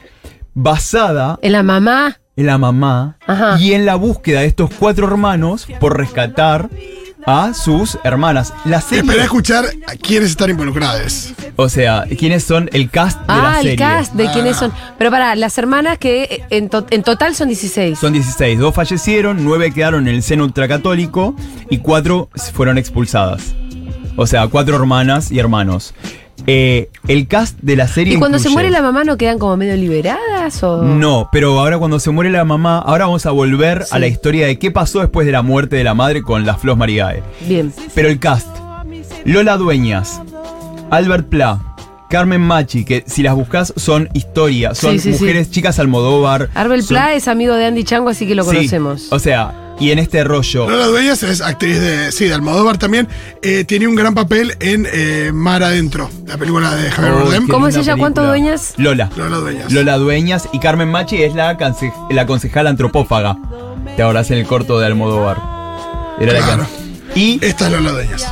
basada 0.54 1.38
En 1.42 1.52
la 1.52 1.62
mamá. 1.62 2.18
En 2.36 2.46
la 2.46 2.58
mamá 2.58 3.16
Ajá. 3.26 3.58
y 3.60 3.72
en 3.74 3.84
la 3.86 3.94
búsqueda 3.96 4.40
de 4.40 4.46
estos 4.46 4.70
cuatro 4.78 5.06
hermanos 5.06 5.66
por 5.80 5.96
rescatar 5.96 6.68
a 7.24 7.54
sus 7.54 7.98
hermanas. 8.02 8.52
La 8.64 8.80
serie, 8.80 9.02
Esperé 9.02 9.20
a 9.20 9.24
escuchar 9.24 9.64
a 9.86 9.92
quiénes 9.94 10.30
están 10.30 10.50
involucrados. 10.50 11.32
o 11.54 11.68
sea, 11.68 12.04
¿quiénes 12.18 12.42
son 12.42 12.68
el 12.72 12.90
cast 12.90 13.20
de 13.20 13.26
la 13.28 13.50
Ah, 13.52 13.56
serie? 13.56 13.70
el 13.72 13.78
cast 13.78 14.14
de 14.14 14.26
Ah. 14.26 14.32
quiénes 14.32 14.56
son. 14.56 14.72
Pero 14.98 15.10
para, 15.12 15.36
las 15.36 15.56
hermanas 15.56 15.98
que 15.98 16.22
eh, 16.24 16.44
en, 16.50 16.68
to- 16.68 16.86
en 16.90 17.02
total 17.04 17.36
son 17.36 17.46
16. 17.48 17.96
Son 17.98 18.12
16, 18.12 18.58
dos 18.58 18.74
fallecieron, 18.74 19.44
nueve 19.44 19.72
quedaron 19.72 20.08
en 20.08 20.14
el 20.16 20.22
seno 20.24 20.42
ultracatólico 20.44 21.36
y 21.70 21.78
cuatro 21.78 22.28
fueron 22.54 22.76
expulsadas. 22.76 23.54
O 24.16 24.26
sea, 24.26 24.48
cuatro 24.48 24.74
hermanas 24.76 25.30
y 25.30 25.38
hermanos. 25.38 25.94
Eh, 26.46 26.88
el 27.08 27.28
cast 27.28 27.58
de 27.62 27.76
la 27.76 27.86
serie 27.86 28.14
¿Y 28.14 28.18
cuando 28.18 28.38
se 28.38 28.48
muere 28.50 28.70
la 28.70 28.82
mamá 28.82 29.04
no 29.04 29.16
quedan 29.16 29.38
como 29.38 29.56
medio 29.56 29.76
liberadas? 29.76 30.62
O... 30.62 30.82
No, 30.82 31.28
pero 31.30 31.58
ahora 31.60 31.78
cuando 31.78 32.00
se 32.00 32.10
muere 32.10 32.30
la 32.30 32.44
mamá, 32.44 32.78
ahora 32.78 33.04
vamos 33.06 33.26
a 33.26 33.30
volver 33.30 33.84
Sí. 33.84 33.90
a 33.94 33.98
la 33.98 34.06
historia 34.08 34.46
de 34.46 34.58
qué 34.58 34.70
pasó 34.70 35.00
después 35.00 35.24
de 35.26 35.32
la 35.32 35.42
muerte 35.42 35.76
de 35.76 35.84
la 35.84 35.94
madre 35.94 36.22
con 36.22 36.44
las 36.44 36.58
Flos 36.60 36.76
Mariae. 36.76 37.22
Bien. 37.46 37.72
Pero 37.94 38.08
el 38.08 38.18
cast, 38.18 38.48
Lola 39.24 39.56
Dueñas, 39.56 40.20
Albert 40.90 41.28
Pla, 41.28 41.60
Carmen 42.10 42.40
Machi, 42.42 42.84
que 42.84 43.04
si 43.06 43.22
las 43.22 43.34
buscas 43.34 43.72
son 43.76 44.08
historia, 44.12 44.74
son 44.74 44.92
Sí, 44.94 44.98
sí, 44.98 45.12
sí. 45.14 45.20
mujeres 45.20 45.50
chicas 45.50 45.78
Almodóvar. 45.78 46.50
Arbel 46.54 46.82
son- 46.82 46.88
Pla 46.96 47.14
es 47.14 47.26
amigo 47.28 47.54
de 47.54 47.64
Andy 47.66 47.84
Chango, 47.84 48.10
así 48.10 48.26
que 48.26 48.34
lo 48.34 48.44
conocemos. 48.44 49.06
o 49.10 49.18
sea, 49.18 49.54
y 49.80 49.90
en 49.90 49.98
este 49.98 50.22
rollo. 50.24 50.68
Lola 50.68 50.86
Dueñas 50.86 51.22
es 51.22 51.40
actriz 51.40 51.80
de, 51.80 52.12
sí, 52.12 52.26
de 52.26 52.34
Almodóvar 52.34 52.78
también. 52.78 53.08
Eh, 53.42 53.64
tiene 53.64 53.86
un 53.88 53.94
gran 53.96 54.14
papel 54.14 54.54
en 54.60 54.86
eh, 54.92 55.30
Mar 55.34 55.62
Adentro, 55.62 56.08
la 56.26 56.36
película 56.36 56.74
de 56.74 56.90
Javier 56.90 57.14
Oh, 57.14 57.24
Bardem. 57.24 57.48
¿Cómo 57.48 57.68
es 57.68 57.76
ella? 57.76 57.96
¿Cuánto 57.96 58.24
dueñas? 58.24 58.74
Lola. 58.76 59.10
Lola 59.16 59.36
Dueñas. 59.38 59.72
Lola 59.72 59.98
Dueñas 59.98 60.48
y 60.52 60.58
Carmen 60.58 60.88
Machi 60.90 61.22
es 61.22 61.34
la, 61.34 61.56
la 62.10 62.26
concejal 62.26 62.66
antropófaga. 62.66 63.36
Te 63.96 64.02
ahora 64.02 64.22
en 64.28 64.34
el 64.34 64.46
corto 64.46 64.78
de 64.78 64.86
Almodóvar. 64.86 65.38
Era 66.20 66.32
la 66.34 66.38
Claro. 66.40 66.62
can- 66.62 67.12
Y, 67.16 67.44
Esta 67.44 67.66
es 67.66 67.72
Lola 67.72 67.92
Dueñas. 67.92 68.24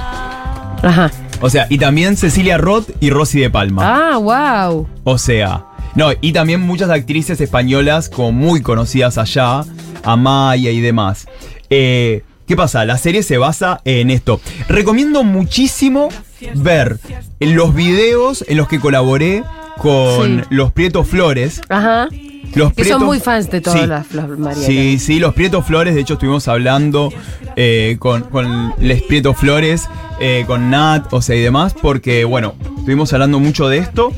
Ajá. 0.83 1.11
o 1.43 1.51
sea, 1.51 1.67
y 1.69 1.79
también 1.79 2.17
Cecilia 2.17 2.57
Roth 2.59 2.89
y 3.01 3.11
Rosy 3.11 3.41
de 3.41 3.51
Palma. 3.51 3.83
Ah, 4.15 4.17
wow. 4.17 4.89
O 5.05 5.19
sea, 5.19 5.65
no, 5.95 6.11
y 6.21 6.33
también 6.33 6.61
muchas 6.61 6.91
actrices 6.91 7.41
españolas 7.41 8.09
como 8.09 8.33
muy 8.33 8.61
conocidas 8.63 9.19
allá, 9.19 9.65
Amaya 10.03 10.71
y 10.71 10.81
demás. 10.81 11.27
Eh, 11.69 12.23
¿Qué 12.47 12.57
pasa? 12.57 12.85
La 12.85 12.99
serie 12.99 13.23
se 13.23 13.39
basa 13.39 13.81
en 13.85 14.11
esto. 14.11 14.41
Recomiendo 14.69 15.23
muchísimo 15.23 16.09
ver 16.57 16.99
los 17.39 17.75
videos 17.75 18.45
en 18.49 18.57
los 18.57 18.67
que 18.67 18.81
colaboré 18.81 19.45
con 19.79 20.41
Sí. 20.41 20.47
los 20.51 20.73
Prieto 20.73 21.05
Flores. 21.05 21.61
Ajá. 21.69 22.09
Los 22.55 22.73
Que 22.73 22.85
son 22.85 23.05
muy 23.05 23.21
fans 23.21 23.49
de 23.51 23.61
todas 23.61 23.81
Sí. 23.83 23.87
las 23.87 24.07
Flor 24.07 24.37
María. 24.37 24.67
Sí, 24.67 24.99
sí, 24.99 25.21
los 25.21 25.35
Prieto 25.35 25.63
Flores, 25.63 25.95
de 25.95 26.01
hecho 26.01 26.15
estuvimos 26.15 26.49
hablando 26.49 27.13
eh, 27.57 27.97
con, 28.01 28.23
con 28.23 28.75
Les 28.81 29.03
Prieto 29.03 29.33
Flores, 29.35 29.89
eh, 30.21 30.43
con 30.49 30.71
Nat, 30.71 31.13
o 31.13 31.23
sea, 31.23 31.37
y 31.37 31.41
demás, 31.41 31.75
porque, 31.81 32.25
bueno, 32.25 32.55
estuvimos 32.79 33.13
hablando 33.13 33.39
mucho 33.39 33.69
de 33.69 33.79
esto. 33.79 34.13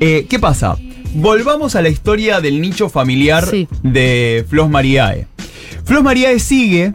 Eh, 0.00 0.26
¿Qué 0.28 0.38
pasa? 0.40 0.76
Volvamos 1.14 1.74
a 1.74 1.82
la 1.82 1.88
historia 1.88 2.40
del 2.40 2.60
nicho 2.60 2.88
familiar 2.88 3.44
Sí. 3.46 3.66
de 3.82 4.44
Flos 4.48 4.68
Mariae. 4.68 5.26
Flos 5.84 6.02
Mariae 6.02 6.38
sigue. 6.38 6.92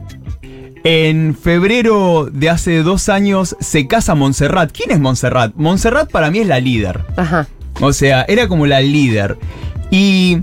En 0.86 1.34
febrero 1.36 2.30
de 2.32 2.50
hace 2.50 2.84
dos 2.84 3.08
años 3.08 3.56
se 3.62 3.88
casa 3.88 4.16
Montserrat. 4.16 4.72
¿Quién 4.74 4.92
es 4.92 5.00
Montserrat? 5.00 5.54
Montserrat 5.56 6.12
para 6.12 6.30
mí 6.30 6.40
es 6.40 6.48
la 6.48 6.60
líder. 6.60 7.00
Ajá. 7.16 7.48
O 7.80 7.94
sea, 7.94 8.26
era 8.28 8.50
como 8.50 8.66
la 8.68 8.82
líder. 8.82 9.38
Y 9.92 10.40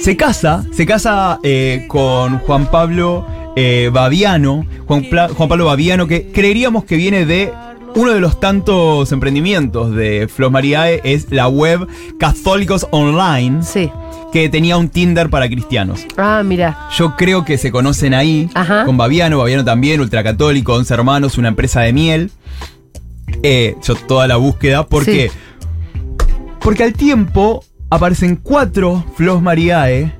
se 0.00 0.16
casa, 0.16 0.64
se 0.72 0.86
casa 0.86 1.40
eh, 1.42 1.86
con 1.88 2.38
Juan 2.38 2.70
Pablo 2.70 3.26
eh, 3.56 3.90
Baviano, 3.92 4.64
Juan, 4.86 5.04
Juan 5.10 5.48
Pablo 5.48 5.64
Baviano, 5.66 6.06
que 6.06 6.30
creeríamos 6.30 6.84
que 6.84 6.96
viene 6.96 7.26
de 7.26 7.52
uno 7.94 8.12
de 8.12 8.20
los 8.20 8.40
tantos 8.40 9.12
emprendimientos 9.12 9.94
de 9.94 10.28
Flos 10.28 10.50
Mariae, 10.50 11.00
es 11.04 11.30
la 11.30 11.48
web 11.48 11.86
Católicos 12.18 12.86
Online, 12.90 13.62
Sí. 13.62 13.90
que 14.32 14.48
tenía 14.48 14.76
un 14.78 14.88
Tinder 14.88 15.28
para 15.28 15.46
cristianos. 15.48 16.06
Ah, 16.16 16.42
mira. 16.44 16.88
Yo 16.96 17.16
creo 17.16 17.44
que 17.44 17.58
se 17.58 17.70
conocen 17.70 18.14
ahí 18.14 18.48
Ajá. 18.54 18.84
con 18.86 18.96
Baviano, 18.96 19.38
Baviano 19.38 19.64
también, 19.64 20.00
ultracatólico, 20.00 20.74
11 20.74 20.94
hermanos, 20.94 21.36
una 21.38 21.48
empresa 21.48 21.80
de 21.82 21.92
miel. 21.92 22.30
Eh, 23.42 23.76
yo 23.82 23.94
toda 23.94 24.26
la 24.26 24.36
búsqueda, 24.36 24.86
¿por 24.86 25.04
Sí. 25.04 25.12
qué? 25.12 25.30
Porque 26.60 26.84
al 26.84 26.92
tiempo 26.94 27.64
aparecen 27.90 28.36
cuatro 28.36 29.04
Flos 29.16 29.42
Mariae 29.42 30.14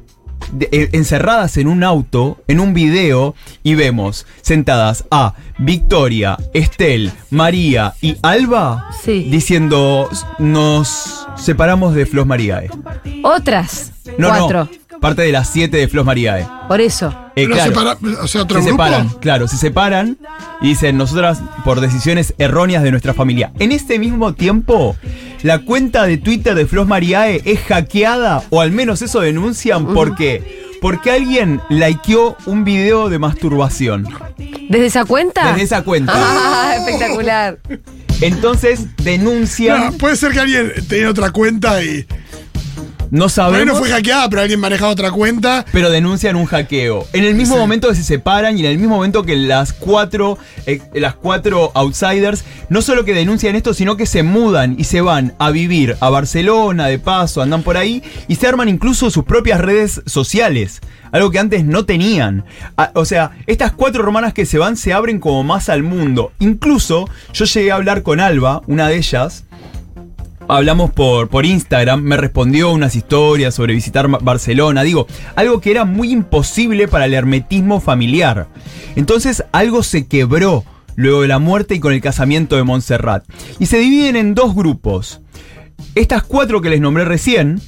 de- 0.52 0.68
eh, 0.72 0.88
encerradas 0.92 1.56
en 1.56 1.68
un 1.68 1.84
auto, 1.84 2.42
en 2.48 2.60
un 2.60 2.74
video, 2.74 3.34
y 3.62 3.74
vemos 3.74 4.26
sentadas 4.40 5.04
a 5.10 5.34
Victoria, 5.58 6.36
Estel, 6.54 7.12
María 7.30 7.94
y 8.00 8.16
Alba 8.22 8.90
Sí. 9.04 9.28
diciendo 9.30 10.08
nos 10.38 11.26
separamos 11.36 11.94
de 11.94 12.06
Flos 12.06 12.26
Mariae. 12.26 12.68
Otras. 13.22 13.92
No, 14.18 14.28
Cuatro. 14.28 14.68
no, 14.90 14.98
parte 15.00 15.22
de 15.22 15.32
las 15.32 15.48
siete 15.48 15.76
de 15.78 15.88
Flos 15.88 16.04
Mariae. 16.04 16.46
Por 16.68 16.80
eso. 16.80 17.14
Eh, 17.34 17.46
claro. 17.46 17.72
separa- 17.72 17.98
o 18.22 18.26
sea, 18.28 18.42
otro 18.42 18.60
se 18.60 18.66
grupo. 18.68 18.84
separan, 18.84 19.08
claro, 19.20 19.48
se 19.48 19.56
separan 19.56 20.18
y 20.60 20.68
dicen 20.68 20.96
nosotras 20.98 21.40
por 21.64 21.80
decisiones 21.80 22.34
erróneas 22.38 22.82
de 22.82 22.90
nuestra 22.90 23.14
familia. 23.14 23.52
En 23.58 23.72
este 23.72 23.98
mismo 23.98 24.34
tiempo, 24.34 24.96
la 25.42 25.60
cuenta 25.60 26.06
de 26.06 26.18
Twitter 26.18 26.54
de 26.54 26.66
Flos 26.66 26.86
Mariae 26.86 27.42
es 27.44 27.60
hackeada, 27.60 28.44
o 28.50 28.60
al 28.60 28.72
menos 28.72 29.02
eso 29.02 29.20
denuncian, 29.20 29.92
porque 29.94 30.62
porque 30.82 31.12
alguien 31.12 31.60
likeó 31.68 32.36
un 32.44 32.64
video 32.64 33.08
de 33.08 33.20
masturbación. 33.20 34.08
¿Desde 34.68 34.86
esa 34.86 35.04
cuenta? 35.04 35.52
Desde 35.52 35.62
esa 35.62 35.82
cuenta. 35.82 36.12
Ah, 36.64 36.74
espectacular. 36.76 37.58
Entonces 38.20 38.86
denuncian, 38.96 39.92
No, 39.92 39.98
puede 39.98 40.16
ser 40.16 40.32
que 40.32 40.40
alguien 40.40 40.72
tenía 40.88 41.10
otra 41.10 41.30
cuenta 41.30 41.82
y. 41.82 42.06
no 43.18 43.28
sabemos. 43.28 43.66
no 43.66 43.76
fue 43.76 43.88
hackeada, 43.90 44.28
pero 44.28 44.42
alguien 44.42 44.58
manejaba 44.58 44.90
otra 44.90 45.10
cuenta. 45.12 45.64
pero 45.72 45.90
denuncian 45.90 46.34
un 46.36 46.46
hackeo. 46.46 47.06
En 47.12 47.24
el 47.24 47.34
mismo 47.34 47.54
Sí. 47.54 47.60
momento 47.60 47.88
que 47.88 47.94
se 47.94 48.02
separan 48.04 48.56
y 48.56 48.60
en 48.60 48.66
el 48.72 48.78
mismo 48.78 48.96
momento 48.96 49.22
que 49.22 49.36
las 49.36 49.72
cuatro, 49.72 50.38
eh, 50.66 50.80
las 50.94 51.14
cuatro 51.14 51.70
outsiders, 51.74 52.44
no 52.68 52.82
solo 52.82 53.04
que 53.04 53.12
denuncian 53.14 53.54
esto, 53.54 53.74
sino 53.74 53.96
que 53.96 54.06
se 54.06 54.22
mudan 54.22 54.74
y 54.78 54.84
se 54.84 55.00
van 55.02 55.34
a 55.38 55.50
vivir 55.50 55.96
a 56.00 56.08
Barcelona, 56.10 56.86
de 56.86 56.98
paso, 56.98 57.42
andan 57.42 57.62
por 57.62 57.76
ahí 57.76 58.02
y 58.28 58.36
se 58.36 58.46
arman 58.48 58.68
incluso 58.68 59.10
sus 59.10 59.24
propias 59.24 59.60
redes 59.60 60.00
sociales. 60.06 60.80
Algo 61.12 61.30
que 61.30 61.38
antes 61.38 61.64
no 61.66 61.84
tenían. 61.84 62.44
Ah, 62.78 62.90
o 62.94 63.04
sea, 63.04 63.32
estas 63.46 63.72
cuatro 63.72 64.02
hermanas 64.02 64.32
que 64.32 64.46
se 64.46 64.56
van 64.56 64.78
se 64.78 64.94
abren 64.94 65.18
como 65.20 65.44
más 65.44 65.68
al 65.68 65.82
mundo. 65.82 66.32
Incluso 66.38 67.06
yo 67.34 67.44
llegué 67.44 67.70
a 67.70 67.74
hablar 67.74 68.02
con 68.02 68.18
Alba, 68.20 68.62
una 68.66 68.88
de 68.88 68.96
ellas, 68.96 69.44
hablamos 70.56 70.90
por, 70.90 71.28
por 71.28 71.46
Instagram, 71.46 72.02
me 72.02 72.16
respondió 72.18 72.70
unas 72.70 72.94
historias 72.94 73.54
sobre 73.54 73.72
visitar 73.72 74.08
Barcelona, 74.08 74.82
digo, 74.82 75.06
algo 75.34 75.60
que 75.60 75.70
era 75.70 75.86
muy 75.86 76.10
imposible 76.12 76.88
para 76.88 77.06
el 77.06 77.14
hermetismo 77.14 77.80
familiar. 77.80 78.48
Entonces 78.94 79.44
algo 79.52 79.82
se 79.82 80.06
quebró 80.06 80.64
luego 80.94 81.22
de 81.22 81.28
la 81.28 81.38
muerte 81.38 81.74
y 81.74 81.80
con 81.80 81.94
el 81.94 82.02
casamiento 82.02 82.56
de 82.56 82.64
Montserrat. 82.64 83.24
Y 83.58 83.66
se 83.66 83.78
dividen 83.78 84.16
en 84.16 84.34
dos 84.34 84.54
grupos. 84.54 85.22
Estas 85.94 86.22
cuatro 86.22 86.60
que 86.60 86.68
les 86.68 86.82
nombré 86.82 87.06
recién, 87.06 87.60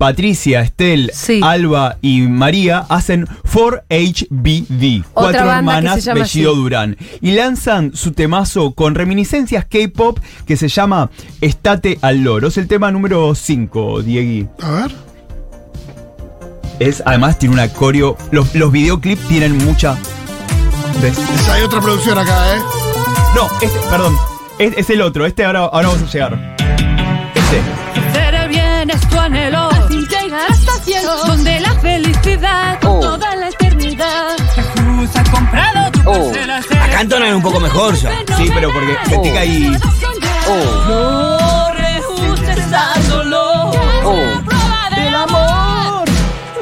Patricia, 0.00 0.62
Estel, 0.62 1.10
Sí. 1.12 1.42
Alba 1.44 1.98
y 2.00 2.22
María, 2.22 2.86
hacen 2.88 3.28
4HBD. 3.52 5.04
Otra 5.12 5.12
Cuatro 5.12 5.52
hermanas 5.52 6.08
así. 6.08 6.40
Durán. 6.40 6.96
Y 7.20 7.32
lanzan 7.32 7.94
su 7.94 8.12
temazo 8.12 8.70
con 8.70 8.94
reminiscencias 8.94 9.66
K-pop 9.66 10.18
que 10.46 10.56
se 10.56 10.68
llama 10.68 11.10
Estate 11.42 11.98
al 12.00 12.24
loro. 12.24 12.48
Es 12.48 12.56
el 12.56 12.66
tema 12.66 12.90
número 12.90 13.34
5, 13.34 14.00
Diegui. 14.00 14.48
A 14.62 14.70
ver. 14.70 14.90
Es, 16.78 17.02
además 17.04 17.38
tiene 17.38 17.56
una 17.56 17.68
coreo. 17.68 18.16
Los, 18.30 18.54
los 18.54 18.72
videoclips 18.72 19.28
tienen 19.28 19.58
mucha. 19.58 19.98
¿Ves? 21.02 21.18
Hay 21.50 21.60
otra 21.60 21.82
producción 21.82 22.16
acá, 22.16 22.56
¿eh? 22.56 22.60
No, 23.36 23.50
este, 23.60 23.78
perdón. 23.90 24.16
Es, 24.58 24.72
es 24.78 24.88
el 24.88 25.02
otro. 25.02 25.26
Este 25.26 25.44
ahora, 25.44 25.60
ahora 25.60 25.88
vamos 25.88 26.08
a 26.08 26.10
llegar. 26.10 26.56
Este. 27.34 27.60
Hacer 28.08 28.34
el 28.34 28.48
bien 28.48 28.88
es 28.88 29.06
tu 29.10 29.18
anhelo. 29.18 29.69
Cielo. 31.16 31.34
Donde 31.34 31.60
la 31.60 31.74
felicidad 31.80 32.80
con 32.80 33.00
toda 33.00 33.36
la 33.36 33.48
eternidad. 33.48 34.36
Jesús 34.54 35.10
ha 35.16 35.24
comprado 35.30 35.90
tu 35.92 36.02
parcela. 36.04 36.58
Acá 36.58 37.00
entonan 37.00 37.34
un 37.34 37.42
poco 37.42 37.60
mejor 37.60 37.94
ya. 37.96 38.10
Sí, 38.36 38.50
pero 38.52 38.72
porque 38.72 38.96
sentí 39.08 39.30
que 39.30 39.38
ahí. 39.38 39.78
No 40.88 41.72
rehuses 41.74 42.72
al 42.72 43.08
dolor. 43.08 43.70
Del 44.96 45.14
amor. 45.14 46.04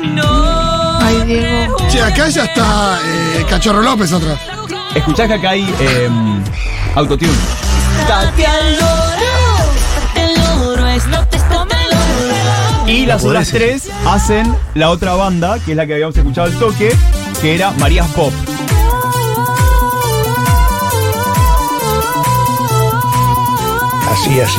No. 0.02 0.98
Ay, 1.00 1.22
Diego. 1.26 1.76
Che, 1.88 2.02
acá 2.02 2.28
ya 2.28 2.44
está 2.44 2.98
eh, 3.04 3.46
Cachorro 3.48 3.82
López 3.82 4.12
otra. 4.12 4.38
Escuchás 4.94 5.28
que 5.28 5.34
acá 5.34 5.50
hay 5.50 5.62
em, 5.80 6.42
autotune. 6.94 7.32
Y 12.88 13.04
las 13.04 13.22
otras 13.22 13.50
tres 13.50 13.90
hacen 14.06 14.56
la 14.74 14.88
otra 14.88 15.14
banda, 15.14 15.58
que 15.58 15.72
es 15.72 15.76
la 15.76 15.86
que 15.86 15.92
habíamos 15.92 16.16
escuchado 16.16 16.46
al 16.46 16.58
toque, 16.58 16.90
que 17.42 17.54
era 17.54 17.70
Marías 17.72 18.08
Pop. 18.12 18.32
Así, 24.10 24.40
así, 24.40 24.40
así. 24.40 24.58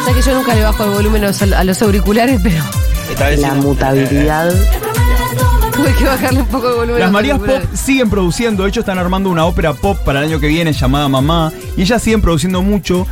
O 0.00 0.04
sea 0.04 0.14
que 0.14 0.22
yo 0.22 0.34
nunca 0.34 0.54
le 0.54 0.62
bajo 0.62 0.84
el 0.84 0.90
volumen 0.90 1.24
a 1.26 1.64
los, 1.64 1.82
auriculares, 1.82 2.40
pero 2.42 2.64
La 3.36 3.52
mutabilidad. 3.52 4.54
Tuve 5.78 5.94
que 5.94 6.04
bajarle 6.04 6.40
un 6.40 6.48
poco 6.48 6.74
volumen. 6.74 7.00
Las 7.00 7.12
Marías 7.12 7.38
Pop 7.38 7.62
siguen 7.72 8.10
produciendo, 8.10 8.64
de 8.64 8.70
hecho 8.70 8.80
están 8.80 8.98
armando 8.98 9.30
una 9.30 9.46
ópera 9.46 9.74
pop 9.74 9.96
para 10.04 10.18
el 10.18 10.26
año 10.26 10.40
que 10.40 10.48
viene 10.48 10.72
llamada 10.72 11.08
Mamá, 11.08 11.52
y 11.76 11.82
ellas 11.82 12.02
siguen 12.02 12.20
produciendo 12.20 12.62
mucho. 12.62 13.06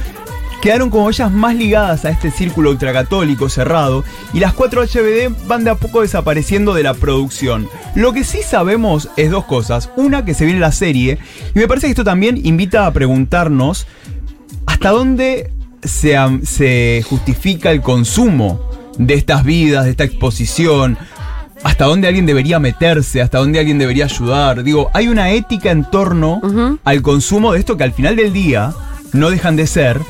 Quedaron 0.61 0.91
como 0.91 1.09
ellas 1.09 1.31
más 1.31 1.55
ligadas 1.55 2.05
a 2.05 2.11
este 2.11 2.33
círculo 2.33 2.71
ultracatólico 2.71 3.49
cerrado, 3.49 4.03
y 4.33 4.41
las 4.41 4.53
4 4.53 4.83
HBD 4.83 5.47
van 5.47 5.63
de 5.63 5.71
a 5.71 5.75
poco 5.77 6.03
desapareciendo 6.03 6.75
de 6.75 6.83
la 6.83 6.95
producción. 6.95 7.69
Lo 7.95 8.13
que 8.13 8.25
sí 8.25 8.41
sabemos 8.43 9.11
es 9.17 9.31
dos 9.31 9.45
cosas. 9.45 9.91
Una, 9.97 10.25
que 10.25 10.35
se 10.35 10.45
viene 10.45 10.59
la 10.59 10.73
serie, 10.73 11.19
y 11.55 11.59
me 11.59 11.69
parece 11.69 11.87
que 11.87 11.93
esto 11.93 12.05
también 12.05 12.45
invita 12.45 12.87
a 12.87 12.93
preguntarnos 12.93 13.87
hasta 14.67 14.91
dónde 14.91 15.53
se, 15.85 16.17
se 16.43 17.05
justifica 17.09 17.71
el 17.71 17.81
consumo 17.81 18.69
de 18.99 19.15
estas 19.15 19.45
vidas, 19.45 19.85
de 19.85 19.93
esta 19.93 20.05
exposición? 20.05 20.99
¿Hasta 21.67 21.85
dónde 21.87 22.07
alguien 22.07 22.27
debería 22.27 22.59
meterse? 22.61 23.21
¿Hasta 23.21 23.39
dónde 23.39 23.59
alguien 23.59 23.79
debería 23.79 24.05
ayudar? 24.05 24.63
Digo, 24.63 24.89
hay 24.95 25.09
una 25.09 25.31
ética 25.33 25.71
en 25.73 25.85
torno 25.91 26.41
al 26.85 27.03
consumo 27.03 27.53
de 27.53 27.59
esto 27.59 27.77
que 27.77 27.83
al 27.85 27.93
final 27.93 28.15
del 28.15 28.33
día 28.33 28.73
no 29.13 29.31
dejan 29.31 29.57
de 29.57 29.67
ser 29.67 30.01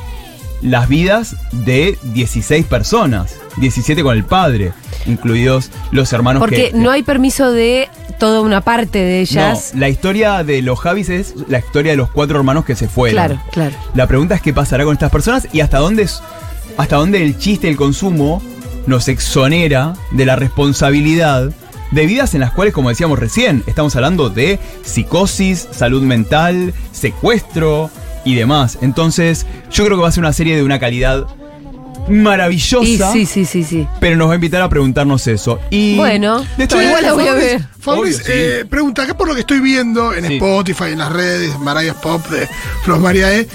las 0.60 0.86
vidas 0.88 1.36
de 1.52 1.98
16 2.12 2.66
personas, 2.66 3.36
17 3.56 4.02
con 4.02 4.14
el 4.16 4.24
padre, 4.24 4.72
incluidos 5.06 5.70
los 5.92 6.12
hermanos 6.12 6.40
Porque 6.40 6.70
que... 6.72 6.76
no 6.76 6.90
hay 6.90 7.02
permiso 7.02 7.50
de 7.52 7.88
toda 8.18 8.40
una 8.42 8.60
parte 8.60 8.98
de 8.98 9.20
ellas. 9.20 9.70
No, 9.74 9.80
la 9.80 9.88
historia 9.88 10.44
de 10.44 10.60
los 10.60 10.78
Javis 10.80 11.08
es 11.08 11.34
la 11.48 11.58
historia 11.58 11.92
de 11.92 11.96
los 11.96 12.10
cuatro 12.10 12.36
hermanos 12.38 12.64
que 12.66 12.74
se 12.74 12.86
fueron. 12.88 13.14
Claro, 13.14 13.42
claro. 13.50 13.76
La 13.94 14.06
pregunta 14.06 14.34
es 14.34 14.42
qué 14.42 14.52
pasará 14.52 14.84
con 14.84 14.92
estas 14.94 15.10
personas 15.10 15.48
y 15.52 15.60
hasta 15.60 15.78
dónde, 15.78 16.02
es- 16.02 16.20
hasta 16.76 16.96
dónde 16.96 17.22
el 17.22 17.38
chiste, 17.38 17.68
el 17.68 17.76
consumo, 17.76 18.42
nos 18.86 19.08
exonera 19.08 19.94
de 20.12 20.26
la 20.26 20.36
responsabilidad 20.36 21.50
de 21.92 22.06
vidas 22.06 22.34
en 22.34 22.40
las 22.40 22.52
cuales, 22.52 22.74
como 22.74 22.88
decíamos 22.88 23.18
recién, 23.18 23.62
estamos 23.66 23.94
hablando 23.96 24.28
de 24.28 24.58
psicosis, 24.84 25.68
salud 25.70 26.02
mental, 26.02 26.74
secuestro 26.92 27.90
y 28.24 28.34
demás. 28.34 28.78
Entonces, 28.82 29.46
yo 29.70 29.84
creo 29.84 29.96
que 29.96 30.02
va 30.02 30.08
a 30.08 30.12
ser 30.12 30.22
una 30.22 30.32
serie 30.32 30.56
de 30.56 30.62
una 30.64 30.78
calidad 30.80 31.26
Y 32.08 32.12
maravillosa. 32.12 33.12
sí, 33.12 33.24
sí, 33.24 33.44
sí, 33.44 33.62
sí. 33.64 33.86
Pero 34.00 34.16
nos 34.16 34.28
va 34.28 34.32
a 34.32 34.34
invitar 34.34 34.62
a 34.62 34.68
preguntarnos 34.68 35.26
eso. 35.28 35.60
Y 35.70 35.96
Bueno, 35.96 36.44
de 36.56 36.64
esta 36.64 36.76
Che, 36.78 36.84
igual 36.86 37.02
la 37.04 37.12
voy 37.12 37.28
a 37.28 37.34
ver. 37.34 37.62
Fabris, 37.78 38.16
Obvio, 38.16 38.26
sí. 38.26 38.32
eh, 38.34 38.64
pregunta, 38.68 39.02
acá 39.04 39.16
por 39.16 39.28
lo 39.28 39.34
que 39.34 39.40
estoy 39.40 39.60
viendo 39.60 40.12
en 40.12 40.26
Sí. 40.26 40.34
Spotify, 40.34 40.84
en 40.92 40.98
las 40.98 41.12
redes, 41.12 41.56
Mariah 41.60 41.94
Pop 41.94 42.26
de 42.28 42.48
Flos 42.84 42.98
Mariae, 43.00 43.46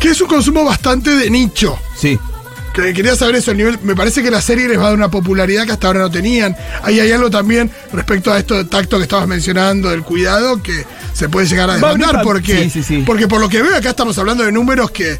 que 0.00 0.08
es 0.10 0.20
un 0.22 0.28
consumo 0.28 0.64
bastante 0.64 1.10
de 1.14 1.28
nicho. 1.30 1.78
Sí. 1.96 2.18
Que 2.82 2.92
quería 2.92 3.16
saber 3.16 3.36
eso, 3.36 3.52
el 3.52 3.56
nivel. 3.56 3.78
Me 3.82 3.94
parece 3.94 4.22
que 4.22 4.30
la 4.30 4.42
serie 4.42 4.68
les 4.68 4.78
va 4.78 4.82
a 4.82 4.86
dar 4.88 4.94
una 4.94 5.10
popularidad 5.10 5.64
que 5.64 5.72
hasta 5.72 5.86
ahora 5.86 6.00
no 6.00 6.10
tenían. 6.10 6.54
Ahí 6.82 7.00
hay 7.00 7.10
algo 7.10 7.30
también 7.30 7.70
respecto 7.92 8.30
a 8.30 8.38
esto 8.38 8.54
de 8.54 8.64
tacto 8.64 8.98
que 8.98 9.04
estabas 9.04 9.26
mencionando, 9.26 9.88
del 9.90 10.02
cuidado, 10.02 10.62
que 10.62 10.84
se 11.14 11.30
puede 11.30 11.46
llegar 11.46 11.70
a 11.70 11.76
demandar. 11.76 12.20
Porque, 12.22 12.64
sí, 12.64 12.70
sí, 12.70 12.82
sí. 12.82 13.02
porque 13.06 13.28
por 13.28 13.40
lo 13.40 13.48
que 13.48 13.62
veo, 13.62 13.74
acá 13.74 13.90
estamos 13.90 14.18
hablando 14.18 14.44
de 14.44 14.52
números 14.52 14.90
que, 14.90 15.18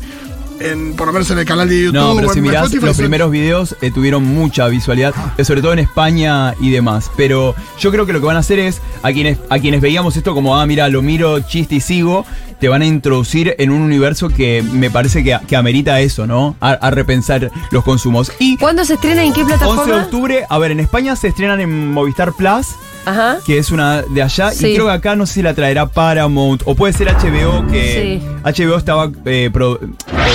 en, 0.61 0.95
por 0.95 1.07
lo 1.07 1.13
menos 1.13 1.31
en 1.31 1.39
el 1.39 1.45
canal 1.45 1.69
de 1.69 1.85
YouTube, 1.85 1.95
No, 1.95 2.15
pero 2.17 2.29
o 2.29 2.33
si 2.33 2.41
mirás, 2.41 2.65
Spotify, 2.65 2.87
los 2.87 2.97
primeros 2.97 3.31
videos 3.31 3.77
eh, 3.81 3.91
tuvieron 3.91 4.25
mucha 4.25 4.69
visualidad, 4.69 5.15
eh, 5.37 5.45
sobre 5.45 5.63
todo 5.63 5.73
en 5.73 5.81
España 5.81 6.55
y 6.61 6.71
demás. 6.71 7.11
Pero 7.17 7.55
yo 7.79 7.91
creo 7.91 8.07
que 8.07 8.13
lo 8.13 8.21
que 8.21 8.27
van 8.27 8.37
a 8.37 8.41
hacer 8.41 8.59
es, 8.59 8.81
a 9.03 9.13
quienes, 9.13 9.39
a 9.49 9.59
quienes 9.59 9.81
veíamos 9.81 10.17
esto 10.17 10.35
como, 10.35 10.59
ah, 10.59 10.67
mira, 10.67 10.89
lo 10.89 11.03
miro, 11.03 11.41
chiste 11.41 11.77
y 11.77 11.81
sigo, 11.81 12.25
te 12.61 12.69
van 12.69 12.83
a 12.83 12.87
introducir 12.87 13.55
en 13.59 13.71
un 13.71 13.83
universo 13.83 14.29
que 14.29 14.63
me 14.63 14.91
parece 14.91 15.23
que, 15.23 15.39
que 15.47 15.57
amerita 15.57 16.01
eso, 16.01 16.27
¿no? 16.27 16.57
A, 16.61 16.71
a 16.71 16.91
repensar 16.91 17.51
los 17.71 17.85
consumos. 17.85 18.33
Y 18.39 18.57
¿Cuándo 18.57 18.85
se 18.85 18.95
estrena 18.95 19.25
en 19.25 19.33
qué 19.33 19.43
11 19.43 19.53
de 19.53 19.59
plataforma? 19.59 20.03
octubre, 20.05 20.47
a 20.49 20.59
ver, 20.59 20.71
en 20.71 20.81
España 20.81 21.17
se 21.17 21.29
estrenan 21.29 21.61
en 21.61 21.93
Movistar 21.93 22.33
Plus. 22.33 22.69
Ajá. 23.07 23.39
Que 23.47 23.57
es 23.59 23.71
una 23.71 24.03
de 24.03 24.23
allá, 24.23 24.51
Sí. 24.51 24.67
y 24.67 24.75
creo 24.75 24.87
que 24.87 24.93
acá 24.93 25.17
no 25.17 25.25
sé 25.27 25.35
si 25.35 25.43
la 25.43 25.55
traerá 25.55 25.87
Paramount, 25.87 26.63
o 26.67 26.75
puede 26.75 26.93
ser 26.93 27.09
HBO, 27.09 27.67
que 27.69 28.21
Sí. 28.21 28.27
HBO 28.45 28.77
estaba 28.77 29.11
eh, 29.25 29.49
pro- 29.53 29.81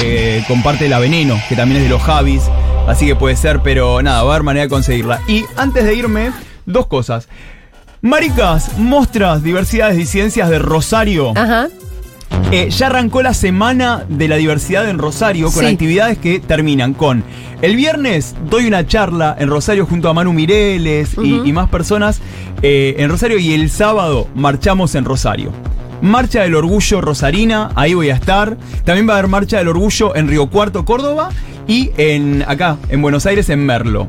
eh, 0.03 0.43
con 0.47 0.63
parte 0.63 0.85
de 0.85 0.89
la 0.89 0.97
Veneno, 0.99 1.39
que 1.49 1.55
también 1.55 1.77
es 1.81 1.83
de 1.83 1.89
los 1.89 2.01
Javis, 2.01 2.41
así 2.87 3.05
que 3.05 3.15
puede 3.15 3.35
ser, 3.35 3.59
pero 3.61 4.01
nada, 4.01 4.23
va 4.23 4.31
a 4.31 4.35
haber 4.35 4.43
manera 4.43 4.63
de 4.63 4.69
conseguirla. 4.69 5.21
Y 5.27 5.45
antes 5.57 5.83
de 5.85 5.93
irme, 5.93 6.31
dos 6.65 6.87
cosas. 6.87 7.27
Maricas, 8.01 8.77
Mostras, 8.79 9.43
Diversidades 9.43 9.97
y 9.99 10.05
Ciencias 10.05 10.49
de 10.49 10.57
Rosario. 10.57 11.33
Ajá. 11.35 11.67
Eh, 12.51 12.69
ya 12.69 12.87
arrancó 12.87 13.21
la 13.21 13.33
semana 13.33 14.05
de 14.09 14.27
la 14.27 14.35
diversidad 14.35 14.89
en 14.89 14.97
Rosario 14.97 15.51
con 15.51 15.63
Sí. 15.65 15.71
actividades 15.71 16.17
que 16.17 16.39
terminan 16.39 16.93
con 16.93 17.23
el 17.61 17.75
viernes 17.77 18.35
doy 18.49 18.65
una 18.65 18.85
charla 18.85 19.35
en 19.39 19.49
Rosario 19.49 19.85
junto 19.85 20.09
a 20.09 20.13
Manu 20.13 20.33
Mireles 20.33 21.11
y- 21.21 21.51
más 21.53 21.69
personas 21.69 22.19
eh, 22.61 22.95
en 22.99 23.09
Rosario 23.09 23.37
y 23.39 23.53
el 23.53 23.69
sábado 23.69 24.27
marchamos 24.35 24.95
en 24.95 25.05
Rosario. 25.05 25.51
Marcha 26.01 26.41
del 26.41 26.55
Orgullo 26.55 26.99
Rosarina, 26.99 27.69
ahí 27.75 27.93
voy 27.93 28.09
a 28.09 28.15
estar. 28.15 28.57
También 28.85 29.07
va 29.07 29.13
a 29.13 29.17
haber 29.19 29.29
Marcha 29.29 29.59
del 29.59 29.67
Orgullo 29.67 30.15
en 30.15 30.27
Río 30.27 30.47
Cuarto, 30.49 30.83
Córdoba 30.83 31.29
y 31.67 31.91
en 31.97 32.43
acá, 32.47 32.77
en 32.89 33.01
Buenos 33.03 33.25
Aires, 33.27 33.49
en 33.49 33.63
Merlo. 33.65 34.07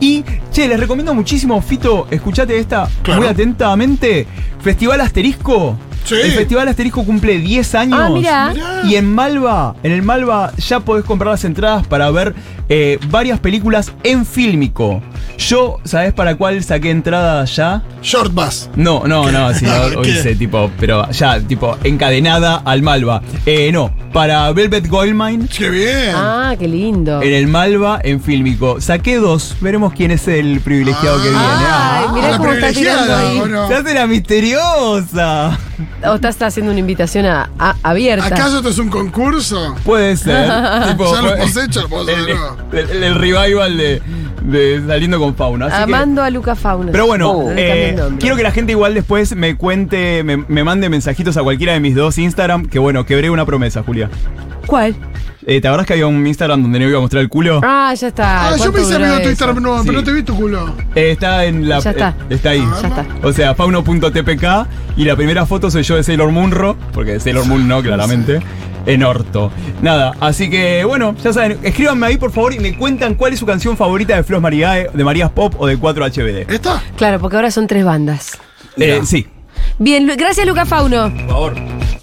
Y, 0.00 0.22
che, 0.52 0.68
les 0.68 0.78
recomiendo 0.78 1.14
muchísimo, 1.14 1.60
Fito, 1.62 2.06
escuchate 2.10 2.58
esta 2.58 2.88
Claro. 3.02 3.22
muy 3.22 3.28
atentamente. 3.30 4.26
Festival 4.62 5.00
Asterisco. 5.00 5.76
Sí. 6.04 6.14
El 6.14 6.32
Festival 6.32 6.68
Asterisco 6.68 7.04
cumple 7.04 7.38
10 7.38 7.74
años. 7.74 8.00
Ah. 8.02 8.10
Mirá. 8.10 8.52
Y 8.84 8.96
en 8.96 9.12
Malva, 9.12 9.76
en 9.82 9.92
el 9.92 10.02
Malva 10.02 10.52
ya 10.56 10.80
podés 10.80 11.04
comprar 11.04 11.32
las 11.32 11.44
entradas 11.44 11.86
para 11.86 12.10
ver 12.10 12.34
eh, 12.68 12.98
varias 13.10 13.40
películas 13.40 13.92
en 14.02 14.26
fílmico. 14.26 15.02
Yo, 15.40 15.78
¿sabés 15.84 16.12
para 16.12 16.34
cuál 16.36 16.62
saqué 16.62 16.90
entrada 16.90 17.44
ya? 17.46 17.82
Short 18.02 18.30
Bus. 18.32 18.68
No, 18.76 19.04
no, 19.06 19.32
no, 19.32 19.52
sí, 19.54 19.64
no, 19.94 20.04
hice 20.04 20.34
tipo, 20.36 20.70
pero 20.78 21.10
ya, 21.10 21.40
tipo, 21.40 21.78
encadenada 21.82 22.56
al 22.64 22.82
Malva. 22.82 23.22
Eh, 23.46 23.72
no, 23.72 23.90
para 24.12 24.52
Velvet 24.52 24.86
Goldmine. 24.88 25.48
Qué 25.48 25.70
bien. 25.70 26.12
Ah, 26.14 26.54
qué 26.58 26.68
lindo. 26.68 27.22
En 27.22 27.32
el 27.32 27.46
Malva, 27.46 28.00
en 28.04 28.20
fílmico. 28.20 28.80
Saqué 28.82 29.16
dos. 29.16 29.56
Veremos 29.62 29.94
quién 29.94 30.10
es 30.10 30.28
el 30.28 30.60
privilegiado 30.60 31.16
que 31.22 31.30
viene. 31.30 31.38
Ay, 31.44 32.04
Ah, 32.06 32.12
mirá 32.14 32.30
la 32.32 32.36
cómo 32.38 32.52
está 32.52 32.72
tirando 32.72 33.16
ahí. 33.16 33.38
¿o 33.40 33.46
no? 33.46 33.68
Se 33.68 33.74
hace 33.74 33.94
la 33.94 34.06
misteriosa. 34.06 35.58
O 36.06 36.14
estás 36.14 36.40
haciendo 36.42 36.70
una 36.72 36.80
invitación 36.80 37.24
a- 37.26 37.50
a- 37.58 37.76
abierta. 37.82 38.26
¿Acaso 38.26 38.58
esto 38.58 38.68
es 38.68 38.78
un 38.78 38.90
concurso? 38.90 39.74
Puede 39.84 40.16
ser. 40.16 40.44
tipo, 40.88 41.14
Ya 41.14 41.22
lo 41.22 41.34
hemos 41.34 41.56
hecho, 41.56 41.88
lo 41.88 42.02
el- 42.08 42.28
el- 42.90 43.02
el 43.04 43.14
revival 43.14 43.76
de, 43.78 44.02
de 44.42 44.82
saliendo 44.86 45.18
con 45.18 45.34
fauna. 45.34 45.66
Así 45.66 45.76
que- 45.76 45.82
Amando 45.82 46.22
a 46.22 46.30
Luca 46.30 46.54
Fauna. 46.54 46.92
pero 46.92 47.06
bueno, 47.06 47.30
Oh, 47.30 47.50
eh, 47.56 47.96
quiero 48.18 48.36
que 48.36 48.42
la 48.42 48.50
gente 48.50 48.72
igual 48.72 48.94
después 48.94 49.34
me 49.36 49.56
cuente, 49.56 50.22
me, 50.24 50.36
me 50.38 50.64
mande 50.64 50.88
mensajitos 50.88 51.36
a 51.36 51.42
cualquiera 51.42 51.72
de 51.74 51.80
mis 51.80 51.94
dos 51.94 52.18
Instagram. 52.18 52.66
Que 52.66 52.78
bueno, 52.78 53.04
quebré 53.06 53.30
una 53.30 53.44
promesa, 53.46 53.82
Julia. 53.82 54.08
¿Cuál? 54.66 54.94
Eh, 55.46 55.60
¿Te 55.60 55.68
acordás 55.68 55.86
que 55.86 55.94
había 55.94 56.06
un 56.06 56.24
Instagram 56.26 56.62
donde 56.62 56.78
no 56.78 56.86
iba 56.88 56.98
a 56.98 57.00
mostrar 57.00 57.22
el 57.22 57.28
culo? 57.30 57.60
Ah, 57.64 57.92
ya 57.94 58.08
está. 58.08 58.48
Ah, 58.48 58.50
yo 58.52 58.56
¿Cuánto 58.58 58.72
me 58.78 58.82
hice 58.84 58.94
amigo 58.96 59.14
de 59.14 59.20
tu? 59.22 59.28
Instagram, 59.30 59.62
no, 59.62 59.78
Sí. 59.78 59.84
pero 59.86 59.98
no 59.98 60.04
te 60.04 60.12
vi 60.12 60.22
tu 60.22 60.36
culo. 60.36 60.74
Eh, 60.94 61.10
está 61.12 61.44
en 61.46 61.68
la. 61.68 61.78
Ya 61.80 61.90
está. 61.90 62.08
eh, 62.10 62.34
está 62.34 62.50
ahí. 62.50 62.62
Ya 62.82 62.88
está. 62.88 63.06
O 63.22 63.32
sea, 63.32 63.54
fauno.tpk 63.54 64.44
y 64.96 65.04
la 65.04 65.16
primera 65.16 65.46
foto 65.46 65.70
soy 65.70 65.82
yo 65.82 65.96
de 65.96 66.02
Sailor 66.02 66.30
Moonro, 66.30 66.76
porque 66.92 67.12
de 67.12 67.20
Sailor 67.20 67.46
Moon 67.46 67.66
no, 67.66 67.82
claramente, 67.82 68.40
en 68.86 69.02
orto. 69.02 69.50
Nada, 69.82 70.12
así 70.20 70.48
que 70.50 70.84
bueno, 70.84 71.14
ya 71.22 71.32
saben, 71.32 71.58
escríbanme 71.62 72.06
ahí 72.06 72.16
por 72.16 72.32
favor 72.32 72.52
y 72.54 72.58
me 72.58 72.76
cuentan 72.76 73.14
cuál 73.14 73.32
es 73.32 73.38
su 73.38 73.46
canción 73.46 73.76
favorita 73.76 74.16
de 74.16 74.22
Flos 74.22 74.40
Mariae, 74.40 74.90
de 74.92 75.04
Marías 75.04 75.30
Pop 75.30 75.54
o 75.58 75.66
de 75.66 75.78
4HBD. 75.78 76.46
¿Esta? 76.50 76.82
Claro, 76.96 77.18
porque 77.20 77.36
ahora 77.36 77.50
son 77.50 77.66
tres 77.66 77.84
bandas. 77.84 78.38
Eh, 78.76 79.00
sí, 79.04 79.26
Bien, 79.78 80.06
gracias 80.16 80.46
Luca 80.46 80.66
Fauno. 80.66 81.10
por 81.10 81.26
favor. 81.26 81.79